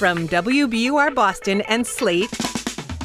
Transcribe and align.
From 0.00 0.26
WBUR 0.28 1.14
Boston 1.14 1.60
and 1.68 1.86
Slate, 1.86 2.30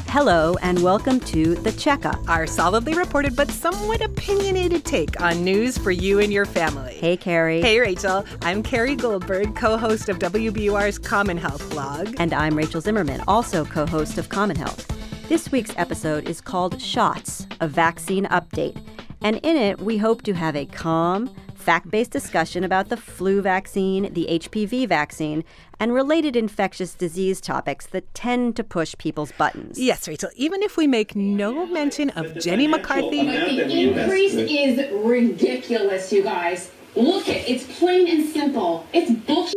Hello, 0.08 0.56
and 0.62 0.82
welcome 0.82 1.20
to 1.20 1.54
The 1.56 1.72
Checkup. 1.72 2.26
our 2.26 2.46
solidly 2.46 2.94
reported 2.94 3.36
but 3.36 3.50
somewhat 3.50 4.00
opinionated 4.00 4.82
take 4.86 5.20
on 5.20 5.44
news 5.44 5.76
for 5.76 5.90
you 5.90 6.20
and 6.20 6.32
your 6.32 6.46
family. 6.46 6.94
Hey, 6.94 7.18
Carey. 7.18 7.60
Hey, 7.60 7.80
Rachel. 7.80 8.24
I'm 8.40 8.62
Carey 8.62 8.96
Goldberg, 8.96 9.54
co 9.54 9.76
host 9.76 10.08
of 10.08 10.18
WBUR's 10.18 10.98
Common 10.98 11.36
Health 11.36 11.68
blog. 11.68 12.14
And 12.18 12.32
I'm 12.32 12.56
Rachel 12.56 12.80
Zimmerman, 12.80 13.22
also 13.28 13.66
co 13.66 13.84
host 13.84 14.16
of 14.16 14.30
Common 14.30 14.56
Health. 14.56 14.88
This 15.28 15.52
week's 15.52 15.74
episode 15.76 16.26
is 16.26 16.40
called 16.40 16.80
Shots, 16.80 17.46
a 17.60 17.68
vaccine 17.68 18.24
update. 18.28 18.82
And 19.20 19.36
in 19.42 19.56
it, 19.58 19.78
we 19.80 19.98
hope 19.98 20.22
to 20.22 20.32
have 20.32 20.56
a 20.56 20.64
calm, 20.64 21.28
fact 21.66 21.90
based 21.90 22.12
discussion 22.12 22.62
about 22.62 22.90
the 22.90 22.96
flu 22.96 23.42
vaccine, 23.42 24.12
the 24.14 24.28
HPV 24.30 24.86
vaccine, 24.86 25.42
and 25.80 25.92
related 25.92 26.36
infectious 26.36 26.94
disease 26.94 27.40
topics 27.40 27.86
that 27.86 28.04
tend 28.14 28.54
to 28.54 28.62
push 28.62 28.94
people's 28.98 29.32
buttons. 29.32 29.76
Yes, 29.76 30.06
Rachel, 30.06 30.30
even 30.36 30.62
if 30.62 30.76
we 30.76 30.86
make 30.86 31.16
no 31.16 31.66
mention 31.66 32.10
of 32.10 32.38
Jenny 32.38 32.68
McCarthy, 32.68 33.20
The 33.26 33.98
increase 33.98 34.34
is 34.34 34.92
ridiculous, 34.92 36.12
you 36.12 36.22
guys. 36.22 36.70
Look 36.94 37.28
at 37.28 37.34
it, 37.34 37.48
it's 37.48 37.78
plain 37.80 38.06
and 38.08 38.28
simple. 38.28 38.86
It's 38.92 39.10
bullshit. 39.10 39.54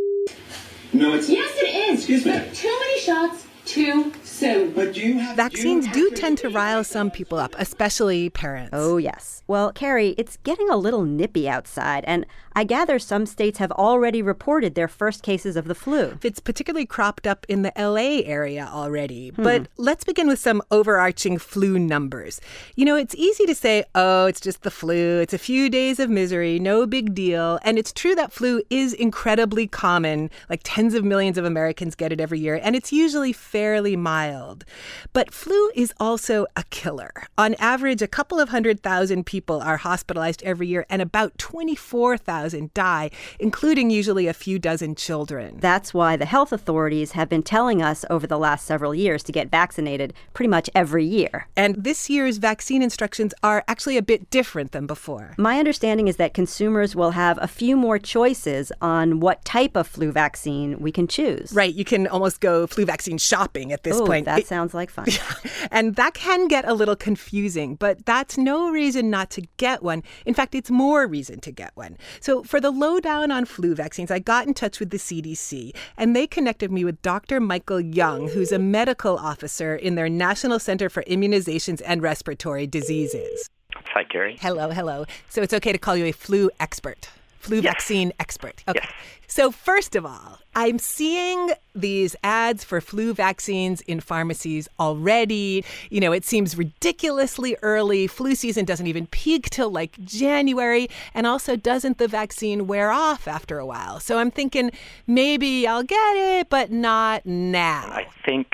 No, 0.91 1.13
it's 1.13 1.29
Yes, 1.29 1.51
it 1.57 1.91
is. 1.91 1.99
Excuse 1.99 2.25
me. 2.25 2.41
Too 2.55 2.75
many 2.79 2.99
shots 3.01 3.45
too 3.65 4.11
soon. 4.39 4.71
But 4.71 4.93
do 4.93 5.01
you 5.01 5.19
have 5.19 5.35
vaccines 5.35 5.87
you 5.87 5.93
do 5.93 6.15
tend 6.15 6.37
to 6.39 6.49
rile 6.49 6.83
some 6.83 7.11
people 7.11 7.37
up, 7.37 7.55
especially 7.57 8.29
parents. 8.29 8.71
Oh, 8.73 8.97
yes. 8.97 9.43
Well, 9.47 9.71
Carey, 9.73 10.15
it's 10.17 10.37
getting 10.43 10.69
a 10.69 10.77
little 10.77 11.03
nippy 11.03 11.49
outside, 11.49 12.03
and 12.07 12.25
I 12.59 12.65
gather 12.65 12.99
some 12.99 13.25
states 13.25 13.57
have 13.59 13.71
already 13.71 14.21
reported 14.21 14.75
their 14.75 14.89
first 14.89 15.23
cases 15.23 15.55
of 15.55 15.63
the 15.63 15.73
flu. 15.73 16.19
It's 16.21 16.41
particularly 16.41 16.85
cropped 16.85 17.25
up 17.25 17.45
in 17.47 17.61
the 17.61 17.71
LA 17.77 18.19
area 18.29 18.67
already. 18.69 19.29
Hmm. 19.29 19.43
But 19.43 19.67
let's 19.77 20.03
begin 20.03 20.27
with 20.27 20.39
some 20.39 20.61
overarching 20.69 21.37
flu 21.37 21.79
numbers. 21.79 22.41
You 22.75 22.83
know, 22.83 22.97
it's 22.97 23.15
easy 23.15 23.45
to 23.45 23.55
say, 23.55 23.85
oh, 23.95 24.25
it's 24.25 24.41
just 24.41 24.63
the 24.63 24.71
flu. 24.71 25.21
It's 25.21 25.33
a 25.33 25.37
few 25.37 25.69
days 25.69 26.01
of 26.01 26.09
misery, 26.09 26.59
no 26.59 26.85
big 26.85 27.15
deal. 27.15 27.59
And 27.63 27.79
it's 27.79 27.93
true 27.93 28.13
that 28.15 28.33
flu 28.33 28.61
is 28.69 28.91
incredibly 28.91 29.65
common. 29.65 30.29
Like 30.49 30.59
tens 30.65 30.95
of 30.95 31.05
millions 31.05 31.37
of 31.37 31.45
Americans 31.45 31.95
get 31.95 32.11
it 32.11 32.19
every 32.19 32.39
year, 32.39 32.59
and 32.61 32.75
it's 32.75 32.91
usually 32.91 33.31
fairly 33.31 33.95
mild. 33.95 34.65
But 35.13 35.33
flu 35.33 35.71
is 35.75 35.93
also 35.97 36.45
a 36.57 36.65
killer. 36.71 37.13
On 37.37 37.53
average, 37.53 38.01
a 38.01 38.07
couple 38.07 38.37
of 38.37 38.49
hundred 38.49 38.83
thousand 38.83 39.25
people 39.25 39.61
are 39.61 39.77
hospitalized 39.77 40.43
every 40.43 40.67
year, 40.67 40.85
and 40.89 41.01
about 41.01 41.37
24,000 41.37 42.48
die, 42.53 43.09
including 43.39 43.89
usually 43.89 44.27
a 44.27 44.33
few 44.33 44.59
dozen 44.59 44.95
children. 44.95 45.57
That's 45.59 45.93
why 45.93 46.15
the 46.17 46.25
health 46.25 46.51
authorities 46.51 47.11
have 47.13 47.29
been 47.29 47.43
telling 47.43 47.81
us 47.81 48.05
over 48.09 48.25
the 48.27 48.37
last 48.37 48.65
several 48.65 48.93
years 48.93 49.23
to 49.23 49.31
get 49.31 49.49
vaccinated 49.49 50.13
pretty 50.33 50.49
much 50.49 50.69
every 50.75 51.05
year. 51.05 51.47
And 51.55 51.75
this 51.83 52.09
year's 52.09 52.37
vaccine 52.37 52.81
instructions 52.81 53.33
are 53.43 53.63
actually 53.67 53.97
a 53.97 54.01
bit 54.01 54.29
different 54.29 54.71
than 54.71 54.87
before. 54.87 55.33
My 55.37 55.59
understanding 55.59 56.07
is 56.07 56.17
that 56.17 56.33
consumers 56.33 56.95
will 56.95 57.11
have 57.11 57.37
a 57.41 57.47
few 57.47 57.75
more 57.77 57.99
choices 57.99 58.71
on 58.81 59.19
what 59.19 59.43
type 59.45 59.75
of 59.75 59.87
flu 59.87 60.11
vaccine 60.11 60.79
we 60.79 60.91
can 60.91 61.07
choose. 61.07 61.51
Right, 61.53 61.73
you 61.73 61.85
can 61.85 62.07
almost 62.07 62.39
go 62.41 62.67
flu 62.67 62.85
vaccine 62.85 63.17
shopping 63.17 63.71
at 63.71 63.83
this 63.83 63.97
Oh, 63.97 64.05
point. 64.05 64.25
that 64.25 64.39
It- 64.39 64.47
sounds 64.47 64.73
like 64.73 64.89
fun. 64.89 65.07
and 65.71 65.95
that 65.95 66.13
can 66.13 66.47
get 66.47 66.67
a 66.67 66.73
little 66.73 66.95
confusing, 66.95 67.75
but 67.75 68.05
that's 68.05 68.37
no 68.37 68.69
reason 68.69 69.09
not 69.09 69.29
to 69.31 69.41
get 69.57 69.81
one. 69.83 70.03
In 70.25 70.33
fact, 70.33 70.55
it's 70.55 70.69
more 70.71 71.07
reason 71.07 71.39
to 71.41 71.51
get 71.51 71.71
one. 71.75 71.97
So, 72.19 72.38
for 72.43 72.59
the 72.59 72.71
lowdown 72.71 73.31
on 73.31 73.45
flu 73.45 73.75
vaccines, 73.75 74.11
I 74.11 74.19
got 74.19 74.47
in 74.47 74.53
touch 74.53 74.79
with 74.79 74.89
the 74.89 74.97
CDC, 74.97 75.75
and 75.97 76.15
they 76.15 76.27
connected 76.27 76.71
me 76.71 76.85
with 76.85 77.01
Dr. 77.01 77.39
Michael 77.39 77.79
Young, 77.81 78.27
who's 78.29 78.51
a 78.51 78.59
medical 78.59 79.17
officer 79.17 79.75
in 79.75 79.95
their 79.95 80.09
National 80.09 80.59
Center 80.59 80.89
for 80.89 81.03
Immunizations 81.03 81.81
and 81.85 82.01
Respiratory 82.01 82.67
Diseases. 82.67 83.49
Hi, 83.93 84.03
Carey. 84.03 84.37
Hello, 84.41 84.69
hello. 84.69 85.05
So, 85.29 85.41
it's 85.41 85.53
okay 85.53 85.71
to 85.71 85.77
call 85.77 85.95
you 85.95 86.05
a 86.05 86.11
flu 86.11 86.49
expert, 86.59 87.09
flu 87.39 87.57
Yes. 87.57 87.73
vaccine 87.73 88.11
expert. 88.19 88.63
Okay. 88.67 88.79
Yes. 88.83 88.91
So, 89.27 89.51
first 89.51 89.95
of 89.95 90.05
all, 90.05 90.39
I'm 90.55 90.79
seeing 90.79 91.51
these 91.75 92.15
ads 92.23 92.63
for 92.63 92.81
flu 92.81 93.13
vaccines 93.13 93.81
in 93.81 93.99
pharmacies 93.99 94.67
already. 94.79 95.63
You 95.89 95.99
know, 95.99 96.11
it 96.11 96.25
seems 96.25 96.57
ridiculously 96.57 97.55
early. 97.61 98.07
Flu 98.07 98.33
season 98.35 98.65
doesn't 98.65 98.87
even 98.87 99.05
peak 99.07 99.49
till 99.51 99.69
like 99.69 99.97
January. 100.03 100.89
And 101.13 101.27
also, 101.27 101.55
doesn't 101.55 101.97
the 101.99 102.07
vaccine 102.07 102.65
wear 102.67 102.91
off 102.91 103.27
after 103.27 103.59
a 103.59 103.65
while? 103.65 103.99
So, 103.99 104.17
I'm 104.17 104.31
thinking 104.31 104.71
maybe 105.07 105.67
I'll 105.67 105.83
get 105.83 106.15
it, 106.15 106.49
but 106.49 106.71
not 106.71 107.25
now. 107.25 107.85
I 107.85 108.07
think 108.25 108.47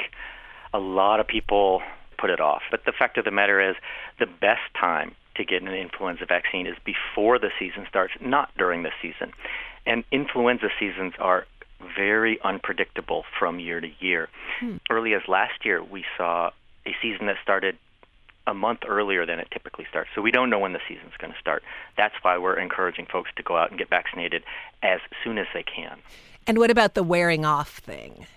a 0.74 0.80
lot 0.80 1.20
of 1.22 1.28
people 1.28 1.82
put 2.18 2.30
it 2.30 2.42
off. 2.42 2.64
But 2.70 2.86
the 2.86 2.92
fact 2.92 3.18
of 3.18 3.24
the 3.26 3.32
matter 3.32 3.62
is, 3.62 3.76
the 4.20 4.26
best 4.26 4.62
time 4.80 5.16
to 5.36 5.46
get 5.46 5.62
an 5.62 5.68
influenza 5.70 6.26
vaccine 6.26 6.68
is 6.68 6.76
before 6.84 7.40
the 7.40 7.50
season 7.60 7.86
starts, 7.90 8.14
not 8.22 8.50
during 8.58 8.84
the 8.84 8.92
season. 9.02 9.34
And 9.86 10.04
influenza 10.12 10.70
seasons 10.80 11.14
are 11.20 11.46
very 11.96 12.40
unpredictable 12.42 13.26
from 13.38 13.60
year 13.60 13.80
to 13.82 13.90
year. 14.00 14.30
Hmm. 14.60 14.78
Early 14.90 15.14
as 15.14 15.22
last 15.28 15.66
year, 15.66 15.84
we 15.84 16.06
saw 16.18 16.52
a 16.86 16.96
season 17.02 17.28
that 17.28 17.38
started 17.44 17.78
a 18.48 18.54
month 18.54 18.82
earlier 18.88 19.26
than 19.26 19.40
it 19.40 19.48
typically 19.52 19.86
starts. 19.90 20.10
So 20.14 20.22
we 20.22 20.32
don't 20.32 20.50
know 20.50 20.60
when 20.60 20.74
the 20.74 20.80
season's 20.88 21.14
going 21.18 21.34
to 21.34 21.40
start. 21.40 21.64
That's 21.98 22.14
why 22.22 22.38
we're 22.38 22.60
encouraging 22.60 23.08
folks 23.08 23.32
to 23.38 23.44
go 23.44 23.58
out 23.58 23.72
and 23.72 23.80
get 23.80 23.90
vaccinated 23.90 24.44
as 24.84 25.00
soon 25.24 25.38
as 25.38 25.48
they 25.54 25.64
can. 25.64 25.98
And 26.48 26.60
what 26.60 26.70
about 26.70 26.94
the 26.94 27.04
wearing 27.04 27.44
off 27.44 27.80
thing? 27.80 28.28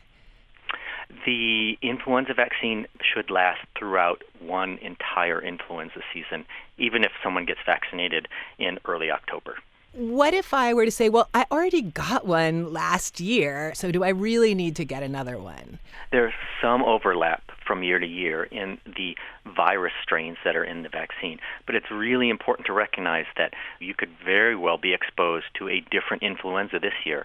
The 1.24 1.78
influenza 1.82 2.34
vaccine 2.34 2.86
should 3.02 3.30
last 3.30 3.60
throughout 3.78 4.22
one 4.40 4.78
entire 4.78 5.40
influenza 5.40 6.00
season, 6.12 6.44
even 6.76 7.04
if 7.04 7.12
someone 7.22 7.44
gets 7.44 7.60
vaccinated 7.64 8.28
in 8.58 8.78
early 8.84 9.10
October. 9.10 9.56
What 9.92 10.34
if 10.34 10.52
I 10.52 10.74
were 10.74 10.84
to 10.84 10.90
say, 10.90 11.08
well, 11.08 11.28
I 11.32 11.46
already 11.50 11.82
got 11.82 12.26
one 12.26 12.72
last 12.72 13.20
year, 13.20 13.72
so 13.74 13.90
do 13.90 14.04
I 14.04 14.10
really 14.10 14.54
need 14.54 14.76
to 14.76 14.84
get 14.84 15.02
another 15.02 15.38
one? 15.38 15.78
There's 16.12 16.34
some 16.60 16.82
overlap 16.82 17.42
from 17.66 17.82
year 17.82 17.98
to 17.98 18.06
year 18.06 18.44
in 18.44 18.78
the 18.84 19.16
virus 19.56 19.94
strains 20.02 20.36
that 20.44 20.56
are 20.56 20.64
in 20.64 20.82
the 20.82 20.88
vaccine, 20.88 21.40
but 21.66 21.74
it's 21.74 21.90
really 21.90 22.28
important 22.28 22.66
to 22.66 22.72
recognize 22.72 23.26
that 23.36 23.54
you 23.80 23.94
could 23.94 24.10
very 24.24 24.54
well 24.54 24.76
be 24.76 24.92
exposed 24.92 25.46
to 25.54 25.68
a 25.68 25.80
different 25.90 26.22
influenza 26.22 26.78
this 26.78 26.94
year 27.04 27.24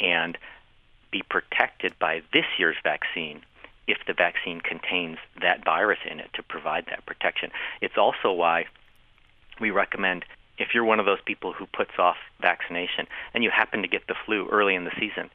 and 0.00 0.36
be 1.10 1.22
protected 1.28 1.98
by 1.98 2.22
this 2.32 2.46
year's 2.58 2.76
vaccine 2.82 3.42
if 3.86 3.98
the 4.06 4.14
vaccine 4.14 4.60
contains 4.60 5.18
that 5.40 5.64
virus 5.64 5.98
in 6.08 6.20
it 6.20 6.30
to 6.34 6.42
provide 6.42 6.86
that 6.86 7.04
protection. 7.06 7.50
It's 7.80 7.98
also 7.98 8.32
why 8.32 8.66
we 9.60 9.70
recommend 9.70 10.24
if 10.58 10.74
you're 10.74 10.84
one 10.84 11.00
of 11.00 11.06
those 11.06 11.20
people 11.24 11.52
who 11.52 11.66
puts 11.66 11.92
off 11.98 12.16
vaccination 12.40 13.06
and 13.34 13.42
you 13.42 13.50
happen 13.50 13.82
to 13.82 13.88
get 13.88 14.06
the 14.06 14.14
flu 14.26 14.48
early 14.48 14.74
in 14.74 14.84
the 14.84 14.92
season, 14.98 15.30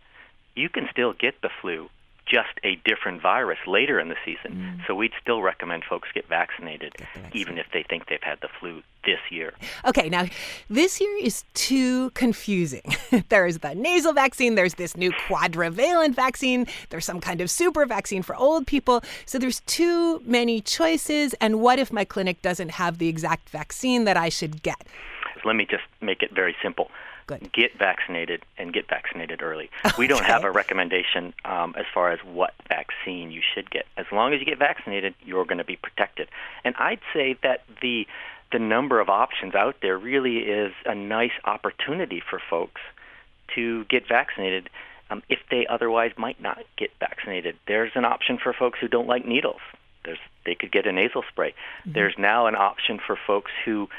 you 0.56 0.69
can 0.69 0.88
still 0.91 1.14
get 1.14 1.41
the 1.41 1.50
flu, 1.62 1.90
just 2.25 2.59
a 2.63 2.75
different 2.86 3.22
virus 3.22 3.59
later 3.68 4.00
in 4.00 4.09
the 4.09 4.16
season. 4.25 4.80
Mm. 4.80 4.88
So 4.88 4.96
we'd 4.96 5.13
still 5.22 5.41
recommend 5.41 5.84
folks 5.84 6.09
get 6.13 6.28
vaccinated, 6.28 6.94
even 7.34 7.58
if 7.58 7.68
they 7.72 7.84
think 7.84 8.08
they've 8.08 8.22
had 8.22 8.40
the 8.41 8.50
flu 8.59 8.81
this 9.06 9.19
year. 9.30 9.53
Okay, 9.86 10.09
now 10.09 10.25
this 10.69 11.00
year 11.00 11.18
is 11.22 11.44
too 11.53 12.09
confusing. 12.12 12.81
there's 13.30 13.59
the 13.59 13.75
nasal 13.75 14.14
vaccine, 14.14 14.56
there's 14.56 14.74
this 14.74 14.97
new 14.97 15.12
quadrivalent 15.12 16.16
vaccine, 16.16 16.66
there's 16.90 17.06
some 17.06 17.22
kind 17.22 17.41
of 17.41 17.52
super 17.52 17.85
vaccine 17.85 18.24
for 18.24 18.35
old 18.35 18.66
people. 18.66 19.03
So 19.25 19.38
there's 19.38 19.59
too 19.62 20.19
many 20.25 20.62
choices. 20.62 21.35
And 21.35 21.62
what 21.62 21.78
if 21.78 21.94
my 21.94 22.06
clinic 22.06 22.41
doesn't 22.41 22.69
have 22.69 22.97
the 22.97 23.08
exact 23.08 23.50
vaccine 23.50 24.06
that 24.06 24.18
I 24.18 24.30
should 24.30 24.64
get? 24.64 24.84
Let 25.44 25.56
me 25.56 25.68
just 25.69 25.84
make 26.02 26.24
it 26.24 26.31
very 26.34 26.56
simple. 26.64 26.90
Good. 27.28 27.52
Get 27.52 27.78
vaccinated 27.78 28.44
and 28.58 28.72
get 28.72 28.88
vaccinated 28.88 29.41
early. 29.41 29.69
We 29.97 30.08
don't 30.08 30.25
have 30.25 30.44
a 30.44 30.52
recommendation 30.52 31.34
um, 31.44 31.74
as 31.78 31.86
far 31.91 32.12
as 32.12 32.19
what 32.19 32.53
vaccine 32.67 33.32
you 33.32 33.41
should 33.53 33.72
get. 33.72 33.85
As 33.97 34.05
long 34.11 34.34
as 34.34 34.40
you 34.40 34.46
get 34.46 34.59
vaccinated, 34.59 35.16
you're 35.23 35.46
going 35.46 35.58
to 35.58 35.64
be 35.64 35.76
protected. 35.76 36.29
And 36.64 36.76
I'd 36.78 36.99
say 37.14 37.38
that 37.41 37.64
the 37.82 38.08
the 38.52 38.59
number 38.59 38.99
of 38.99 39.09
options 39.09 39.55
out 39.55 39.78
there 39.82 39.97
really 39.97 40.38
is 40.38 40.72
a 40.85 40.94
nice 40.94 41.32
opportunity 41.46 42.22
for 42.29 42.40
folks 42.49 42.79
to 43.55 43.84
get 43.85 44.08
vaccinated 44.08 44.70
um, 45.09 45.23
if 45.29 45.40
they 45.49 45.66
otherwise 45.67 46.11
might 46.17 46.40
not 46.40 46.59
get 46.78 46.91
vaccinated. 46.99 47.58
There's 47.67 47.91
an 47.96 48.05
option 48.05 48.38
for 48.38 48.53
folks 48.53 48.79
who 48.79 48.88
don't 48.88 49.08
like 49.08 49.26
needles. 49.26 49.61
There's 50.03 50.20
they 50.46 50.55
could 50.55 50.72
get 50.72 50.85
a 50.85 50.91
nasal 50.91 51.23
spray. 51.29 51.55
There's 51.85 52.16
now 52.17 52.46
an 52.46 52.55
option 52.55 52.99
for 53.05 53.17
folks 53.28 53.52
who 53.66 53.90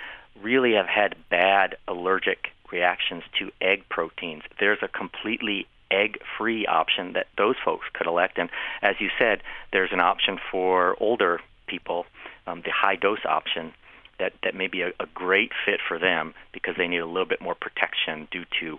really 0.41 0.75
have 0.75 0.87
had 0.87 1.17
bad 1.29 1.77
allergic 1.89 2.53
reactions 2.73 3.23
to 3.39 3.51
egg 3.61 3.85
proteins. 3.89 4.43
There's 4.59 4.79
a 4.83 4.89
completely 4.89 5.67
egg 5.91 6.19
free 6.37 6.67
option 6.67 7.13
that 7.13 7.27
those 7.39 7.57
folks 7.65 7.87
could 7.93 8.07
elect. 8.07 8.39
And 8.39 8.51
as 8.83 8.97
you 8.99 9.09
said, 9.19 9.43
there's 9.73 9.93
an 9.93 10.01
option 10.01 10.39
for 10.51 10.97
older 11.01 11.41
people, 11.67 12.07
um, 12.47 12.63
the 12.65 12.71
high 12.71 12.97
dose 12.97 13.25
option. 13.25 13.73
That, 14.19 14.33
that 14.45 14.55
may 14.55 14.67
be 14.67 14.81
a, 14.81 14.93
a 14.99 15.05
great 15.13 15.53
fit 15.67 15.79
for 15.87 15.99
them 15.99 16.33
because 16.51 16.75
they 16.79 16.89
need 16.89 17.01
a 17.01 17.07
little 17.07 17.27
bit 17.27 17.43
more 17.43 17.55
protection 17.55 18.27
due 18.31 18.47
to 18.61 18.79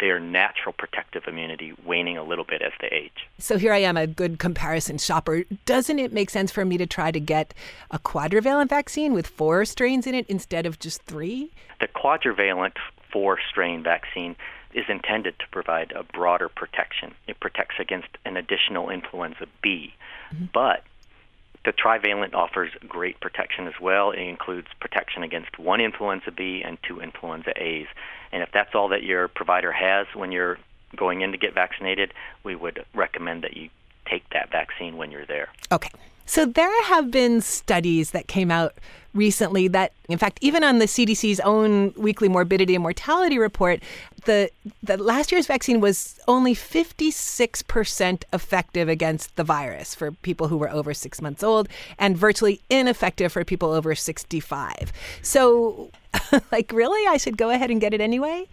their 0.00 0.18
natural 0.18 0.72
protective 0.72 1.24
immunity 1.26 1.74
waning 1.84 2.16
a 2.16 2.24
little 2.24 2.44
bit 2.44 2.62
as 2.62 2.72
they 2.80 2.88
age. 2.88 3.28
So 3.38 3.58
here 3.58 3.72
I 3.72 3.78
am, 3.78 3.96
a 3.96 4.06
good 4.06 4.38
comparison 4.38 4.98
shopper. 4.98 5.44
Doesn't 5.66 5.98
it 5.98 6.12
make 6.12 6.30
sense 6.30 6.50
for 6.50 6.64
me 6.64 6.78
to 6.78 6.86
try 6.86 7.10
to 7.10 7.20
get 7.20 7.54
a 7.90 7.98
quadrivalent 7.98 8.70
vaccine 8.70 9.12
with 9.12 9.26
four 9.26 9.64
strains 9.64 10.06
in 10.06 10.14
it 10.14 10.26
instead 10.28 10.66
of 10.66 10.78
just 10.78 11.02
three? 11.02 11.50
The 11.80 11.88
quadrivalent 11.88 12.72
four 13.14 13.38
strain 13.48 13.82
vaccine 13.82 14.36
is 14.74 14.84
intended 14.88 15.38
to 15.38 15.44
provide 15.52 15.92
a 15.92 16.02
broader 16.02 16.48
protection. 16.48 17.14
It 17.28 17.38
protects 17.38 17.76
against 17.78 18.08
an 18.24 18.36
additional 18.36 18.90
influenza 18.90 19.46
B. 19.62 19.94
Mm-hmm. 20.34 20.46
But 20.52 20.82
the 21.64 21.72
trivalent 21.72 22.34
offers 22.34 22.72
great 22.88 23.20
protection 23.20 23.68
as 23.68 23.74
well. 23.80 24.10
It 24.10 24.18
includes 24.18 24.66
protection 24.80 25.22
against 25.22 25.58
one 25.58 25.80
influenza 25.80 26.32
B 26.32 26.62
and 26.62 26.76
two 26.82 27.00
influenza 27.00 27.52
A's. 27.56 27.86
And 28.32 28.42
if 28.42 28.50
that's 28.52 28.74
all 28.74 28.88
that 28.88 29.04
your 29.04 29.28
provider 29.28 29.70
has 29.70 30.08
when 30.12 30.32
you're 30.32 30.58
going 30.96 31.22
in 31.22 31.32
to 31.32 31.38
get 31.38 31.54
vaccinated, 31.54 32.12
we 32.42 32.56
would 32.56 32.84
recommend 32.94 33.44
that 33.44 33.56
you 33.56 33.70
take 34.06 34.28
that 34.30 34.50
vaccine 34.50 34.96
when 34.96 35.12
you're 35.12 35.24
there. 35.24 35.48
Okay. 35.70 35.90
So 36.26 36.46
there 36.46 36.84
have 36.84 37.10
been 37.10 37.40
studies 37.40 38.10
that 38.10 38.26
came 38.26 38.50
out 38.50 38.74
recently 39.14 39.68
that, 39.68 39.92
in 40.08 40.18
fact, 40.18 40.38
even 40.42 40.64
on 40.64 40.78
the 40.78 40.86
CDC's 40.86 41.40
own 41.40 41.94
weekly 41.96 42.28
morbidity 42.28 42.74
and 42.74 42.82
mortality 42.82 43.38
report, 43.38 43.80
the, 44.24 44.50
the 44.82 44.96
last 44.96 45.30
year's 45.32 45.46
vaccine 45.46 45.80
was 45.80 46.18
only 46.26 46.54
56% 46.54 48.24
effective 48.32 48.88
against 48.88 49.36
the 49.36 49.44
virus 49.44 49.94
for 49.94 50.10
people 50.12 50.48
who 50.48 50.56
were 50.56 50.70
over 50.70 50.92
six 50.92 51.22
months 51.22 51.42
old 51.42 51.68
and 51.98 52.16
virtually 52.16 52.60
ineffective 52.68 53.32
for 53.32 53.44
people 53.44 53.70
over 53.70 53.94
65. 53.94 54.92
So, 55.22 55.90
like, 56.52 56.72
really? 56.72 57.06
I 57.08 57.16
should 57.16 57.36
go 57.36 57.50
ahead 57.50 57.70
and 57.70 57.80
get 57.80 57.94
it 57.94 58.00
anyway? 58.00 58.46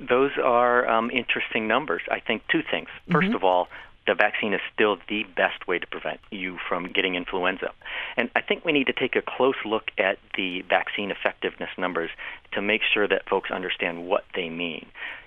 Those 0.00 0.32
are 0.42 0.88
um, 0.88 1.10
interesting 1.10 1.68
numbers. 1.68 2.02
I 2.10 2.20
think 2.20 2.42
two 2.50 2.62
things. 2.70 2.88
1st 3.10 3.24
mm-hmm. 3.24 3.34
of 3.34 3.44
all, 3.44 3.68
the 4.06 4.14
vaccine 4.14 4.52
is 4.52 4.60
still 4.72 4.98
the 5.08 5.24
best 5.36 5.66
way 5.66 5.78
to 5.78 5.86
prevent 5.86 6.20
you 6.30 6.58
from 6.68 6.92
getting 6.92 7.14
influenza. 7.14 7.72
And 8.16 8.30
I 8.36 8.42
think 8.42 8.64
we 8.64 8.72
need 8.72 8.86
to 8.86 8.92
take 8.92 9.16
a 9.16 9.22
close 9.22 9.56
look 9.64 9.90
at 9.96 10.18
the 10.36 10.62
vaccine 10.62 11.10
effectiveness 11.10 11.70
numbers 11.78 12.10
to 12.52 12.60
make 12.60 12.82
sure 12.82 13.08
that 13.08 13.28
folks 13.28 13.50
understand 13.50 14.06
what 14.06 14.24
they 14.34 14.50
mean. 14.50 14.86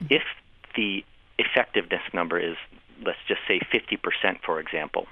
If 0.09 0.23
the 0.75 1.03
effectiveness 1.39 2.01
number 2.13 2.39
is, 2.39 2.55
let's 3.03 3.19
just 3.27 3.41
say 3.47 3.59
50%, 3.59 4.41
for 4.45 4.59
example, 4.59 5.07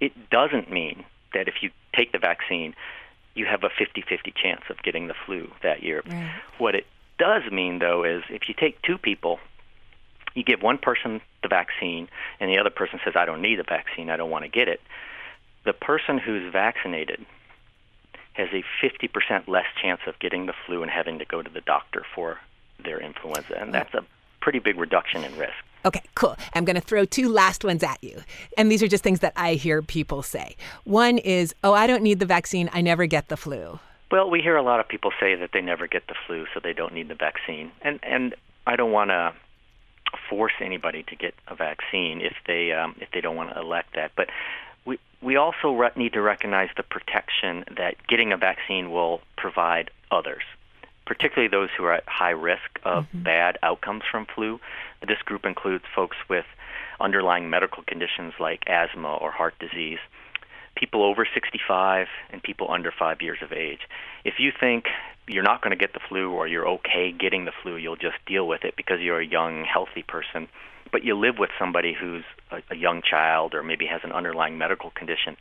it 0.00 0.12
doesn't 0.30 0.70
mean 0.70 1.04
that 1.32 1.48
if 1.48 1.62
you 1.62 1.70
take 1.94 2.12
the 2.12 2.18
vaccine, 2.18 2.74
you 3.34 3.46
have 3.46 3.62
a 3.62 3.70
50 3.70 4.02
50 4.02 4.32
chance 4.42 4.62
of 4.70 4.82
getting 4.82 5.06
the 5.06 5.14
flu 5.26 5.50
that 5.62 5.82
year. 5.82 6.02
Right. 6.06 6.30
What 6.58 6.74
it 6.74 6.86
does 7.18 7.42
mean, 7.52 7.78
though, 7.78 8.04
is 8.04 8.22
if 8.30 8.48
you 8.48 8.54
take 8.54 8.80
two 8.82 8.98
people 8.98 9.38
you 10.36 10.44
give 10.44 10.62
one 10.62 10.78
person 10.78 11.20
the 11.42 11.48
vaccine 11.48 12.08
and 12.40 12.50
the 12.50 12.58
other 12.58 12.70
person 12.70 13.00
says, 13.04 13.14
I 13.16 13.24
don't 13.24 13.42
need 13.42 13.58
the 13.58 13.64
vaccine, 13.64 14.10
I 14.10 14.16
don't 14.16 14.30
want 14.30 14.44
to 14.44 14.50
get 14.50 14.68
it, 14.68 14.80
the 15.64 15.72
person 15.72 16.18
who's 16.18 16.52
vaccinated 16.52 17.24
has 18.34 18.48
a 18.52 18.62
50% 18.84 19.48
less 19.48 19.64
chance 19.80 20.00
of 20.06 20.18
getting 20.18 20.46
the 20.46 20.52
flu 20.66 20.82
and 20.82 20.90
having 20.90 21.18
to 21.18 21.24
go 21.24 21.42
to 21.42 21.50
the 21.50 21.62
doctor 21.62 22.04
for 22.14 22.38
their 22.84 23.00
influenza. 23.00 23.58
And 23.58 23.72
that's 23.72 23.94
a 23.94 24.04
pretty 24.40 24.58
big 24.58 24.76
reduction 24.76 25.24
in 25.24 25.36
risk. 25.36 25.54
Okay, 25.84 26.02
cool. 26.14 26.36
I'm 26.54 26.64
going 26.64 26.74
to 26.74 26.82
throw 26.82 27.04
two 27.04 27.28
last 27.28 27.64
ones 27.64 27.82
at 27.82 28.02
you. 28.02 28.20
And 28.58 28.70
these 28.70 28.82
are 28.82 28.88
just 28.88 29.04
things 29.04 29.20
that 29.20 29.32
I 29.36 29.54
hear 29.54 29.82
people 29.82 30.22
say. 30.22 30.56
One 30.84 31.18
is, 31.18 31.54
oh, 31.64 31.72
I 31.72 31.86
don't 31.86 32.02
need 32.02 32.18
the 32.18 32.26
vaccine. 32.26 32.68
I 32.72 32.80
never 32.80 33.06
get 33.06 33.28
the 33.28 33.36
flu. 33.36 33.78
Well, 34.10 34.28
we 34.28 34.40
hear 34.40 34.56
a 34.56 34.62
lot 34.62 34.80
of 34.80 34.88
people 34.88 35.12
say 35.18 35.34
that 35.36 35.50
they 35.52 35.60
never 35.60 35.86
get 35.86 36.06
the 36.08 36.14
flu, 36.26 36.46
so 36.52 36.60
they 36.62 36.72
don't 36.72 36.92
need 36.92 37.08
the 37.08 37.14
vaccine. 37.14 37.72
And 37.82 37.98
and 38.04 38.34
I 38.66 38.76
don't 38.76 38.92
want 38.92 39.10
to 39.10 39.32
force 40.28 40.52
anybody 40.60 41.02
to 41.04 41.16
get 41.16 41.34
a 41.48 41.54
vaccine 41.54 42.20
if 42.20 42.34
they 42.46 42.72
um, 42.72 42.94
if 43.00 43.10
they 43.12 43.20
don't 43.20 43.36
want 43.36 43.50
to 43.50 43.60
elect 43.60 43.94
that. 43.94 44.12
But 44.16 44.28
we 44.84 44.98
we 45.20 45.36
also 45.36 45.72
re- 45.72 45.90
need 45.96 46.12
to 46.14 46.22
recognize 46.22 46.70
the 46.76 46.82
protection 46.82 47.64
that 47.76 47.94
getting 48.06 48.32
a 48.32 48.36
vaccine 48.36 48.90
will 48.90 49.20
provide 49.36 49.90
others, 50.10 50.42
particularly 51.06 51.48
those 51.48 51.70
who 51.76 51.84
are 51.84 51.94
at 51.94 52.04
high 52.06 52.30
risk 52.30 52.78
of 52.84 53.04
mm-hmm. 53.04 53.22
bad 53.22 53.58
outcomes 53.62 54.02
from 54.10 54.26
flu. 54.26 54.60
This 55.06 55.18
group 55.24 55.44
includes 55.44 55.84
folks 55.94 56.16
with 56.28 56.46
underlying 57.00 57.50
medical 57.50 57.82
conditions 57.82 58.34
like 58.40 58.64
asthma 58.66 59.14
or 59.14 59.30
heart 59.30 59.54
disease, 59.58 59.98
people 60.76 61.02
over 61.02 61.26
65, 61.32 62.06
and 62.30 62.42
people 62.42 62.70
under 62.70 62.92
five 62.96 63.22
years 63.22 63.38
of 63.42 63.52
age. 63.52 63.80
If 64.24 64.34
you 64.38 64.52
think 64.58 64.84
you're 65.26 65.42
not 65.42 65.62
going 65.62 65.76
to 65.76 65.76
get 65.76 65.92
the 65.92 66.00
flu 66.08 66.32
or 66.32 66.46
you're 66.46 66.68
okay 66.68 67.12
getting 67.12 67.44
the 67.46 67.52
flu, 67.62 67.76
you'll 67.76 67.96
just 67.96 68.16
deal 68.26 68.46
with 68.46 68.64
it 68.64 68.74
because 68.76 69.00
you're 69.00 69.20
a 69.20 69.26
young, 69.26 69.64
healthy 69.64 70.02
person. 70.02 70.48
But 70.92 71.04
you 71.04 71.16
live 71.18 71.38
with 71.38 71.50
somebody 71.58 71.94
who's 71.98 72.24
a, 72.50 72.62
a 72.70 72.76
young 72.76 73.02
child 73.02 73.54
or 73.54 73.62
maybe 73.62 73.86
has 73.86 74.02
an 74.04 74.12
underlying 74.12 74.58
medical 74.58 74.90
condition. 74.90 75.36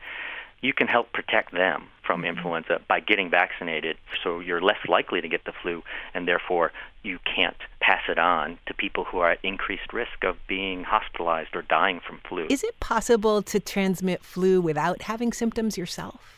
You 0.61 0.73
can 0.73 0.87
help 0.87 1.11
protect 1.11 1.51
them 1.51 1.89
from 2.05 2.21
mm-hmm. 2.21 2.37
influenza 2.37 2.81
by 2.87 2.99
getting 2.99 3.29
vaccinated, 3.29 3.97
so 4.23 4.39
you're 4.39 4.61
less 4.61 4.79
likely 4.87 5.21
to 5.21 5.27
get 5.27 5.45
the 5.45 5.51
flu, 5.61 5.83
and 6.13 6.27
therefore 6.27 6.71
you 7.03 7.19
can't 7.23 7.57
pass 7.79 8.01
it 8.09 8.17
on 8.17 8.57
to 8.65 8.73
people 8.73 9.03
who 9.03 9.19
are 9.19 9.31
at 9.31 9.39
increased 9.43 9.93
risk 9.93 10.23
of 10.23 10.37
being 10.47 10.83
hospitalized 10.83 11.55
or 11.55 11.61
dying 11.61 11.99
from 12.05 12.19
flu. 12.27 12.47
Is 12.49 12.63
it 12.63 12.79
possible 12.79 13.41
to 13.43 13.59
transmit 13.59 14.23
flu 14.23 14.59
without 14.61 15.03
having 15.03 15.33
symptoms 15.33 15.77
yourself? 15.77 16.34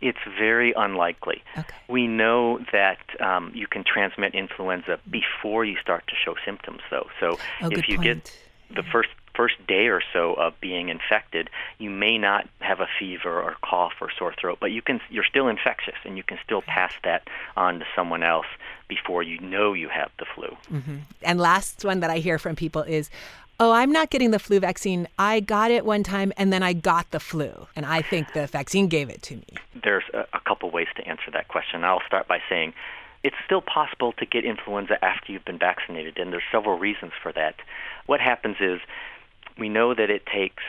It's 0.00 0.18
very 0.38 0.72
unlikely. 0.76 1.42
Okay. 1.56 1.74
We 1.88 2.06
know 2.06 2.58
that 2.72 2.98
um, 3.20 3.52
you 3.54 3.66
can 3.66 3.84
transmit 3.84 4.34
influenza 4.34 4.98
before 5.10 5.64
you 5.64 5.76
start 5.80 6.06
to 6.08 6.14
show 6.14 6.34
symptoms, 6.44 6.80
though. 6.90 7.08
So 7.20 7.38
oh, 7.62 7.68
if 7.70 7.88
you 7.88 7.96
point. 7.96 8.24
get 8.24 8.38
the 8.76 8.82
first 8.82 9.10
first 9.38 9.54
day 9.68 9.86
or 9.86 10.02
so 10.12 10.34
of 10.34 10.52
being 10.60 10.88
infected, 10.88 11.48
you 11.78 11.88
may 11.88 12.18
not 12.18 12.48
have 12.60 12.80
a 12.80 12.88
fever 12.98 13.40
or 13.40 13.54
cough 13.62 13.92
or 14.00 14.10
sore 14.18 14.34
throat, 14.38 14.58
but 14.60 14.72
you 14.72 14.82
can 14.82 15.00
you're 15.10 15.24
still 15.24 15.46
infectious 15.46 15.94
and 16.04 16.16
you 16.16 16.24
can 16.24 16.38
still 16.44 16.60
pass 16.60 16.92
that 17.04 17.22
on 17.56 17.78
to 17.78 17.86
someone 17.94 18.24
else 18.24 18.46
before 18.88 19.22
you 19.22 19.38
know 19.38 19.72
you 19.72 19.88
have 19.88 20.10
the 20.18 20.26
flu. 20.34 20.48
Mm-hmm. 20.72 20.96
And 21.22 21.38
last 21.38 21.84
one 21.84 22.00
that 22.00 22.10
I 22.10 22.18
hear 22.18 22.38
from 22.38 22.56
people 22.56 22.82
is, 22.82 23.10
oh, 23.60 23.70
I'm 23.70 23.92
not 23.92 24.10
getting 24.10 24.32
the 24.32 24.40
flu 24.40 24.58
vaccine. 24.58 25.06
I 25.20 25.38
got 25.38 25.70
it 25.70 25.84
one 25.84 26.02
time 26.02 26.32
and 26.36 26.52
then 26.52 26.64
I 26.64 26.72
got 26.72 27.08
the 27.12 27.20
flu. 27.20 27.68
And 27.76 27.86
I 27.86 28.02
think 28.02 28.32
the 28.32 28.48
vaccine 28.48 28.88
gave 28.88 29.08
it 29.08 29.22
to 29.22 29.36
me. 29.36 29.54
There's 29.84 30.04
a, 30.12 30.26
a 30.32 30.40
couple 30.40 30.70
ways 30.70 30.88
to 30.96 31.06
answer 31.06 31.30
that 31.32 31.46
question. 31.46 31.84
I'll 31.84 32.02
start 32.06 32.26
by 32.26 32.40
saying 32.48 32.74
it's 33.24 33.36
still 33.44 33.60
possible 33.60 34.12
to 34.14 34.26
get 34.26 34.44
influenza 34.44 35.02
after 35.04 35.32
you've 35.32 35.44
been 35.44 35.58
vaccinated, 35.58 36.18
and 36.18 36.32
there's 36.32 36.44
several 36.52 36.78
reasons 36.78 37.12
for 37.20 37.32
that. 37.32 37.56
What 38.06 38.20
happens 38.20 38.56
is 38.60 38.80
we 39.58 39.68
know 39.68 39.94
that 39.94 40.10
it 40.10 40.26
takes 40.26 40.62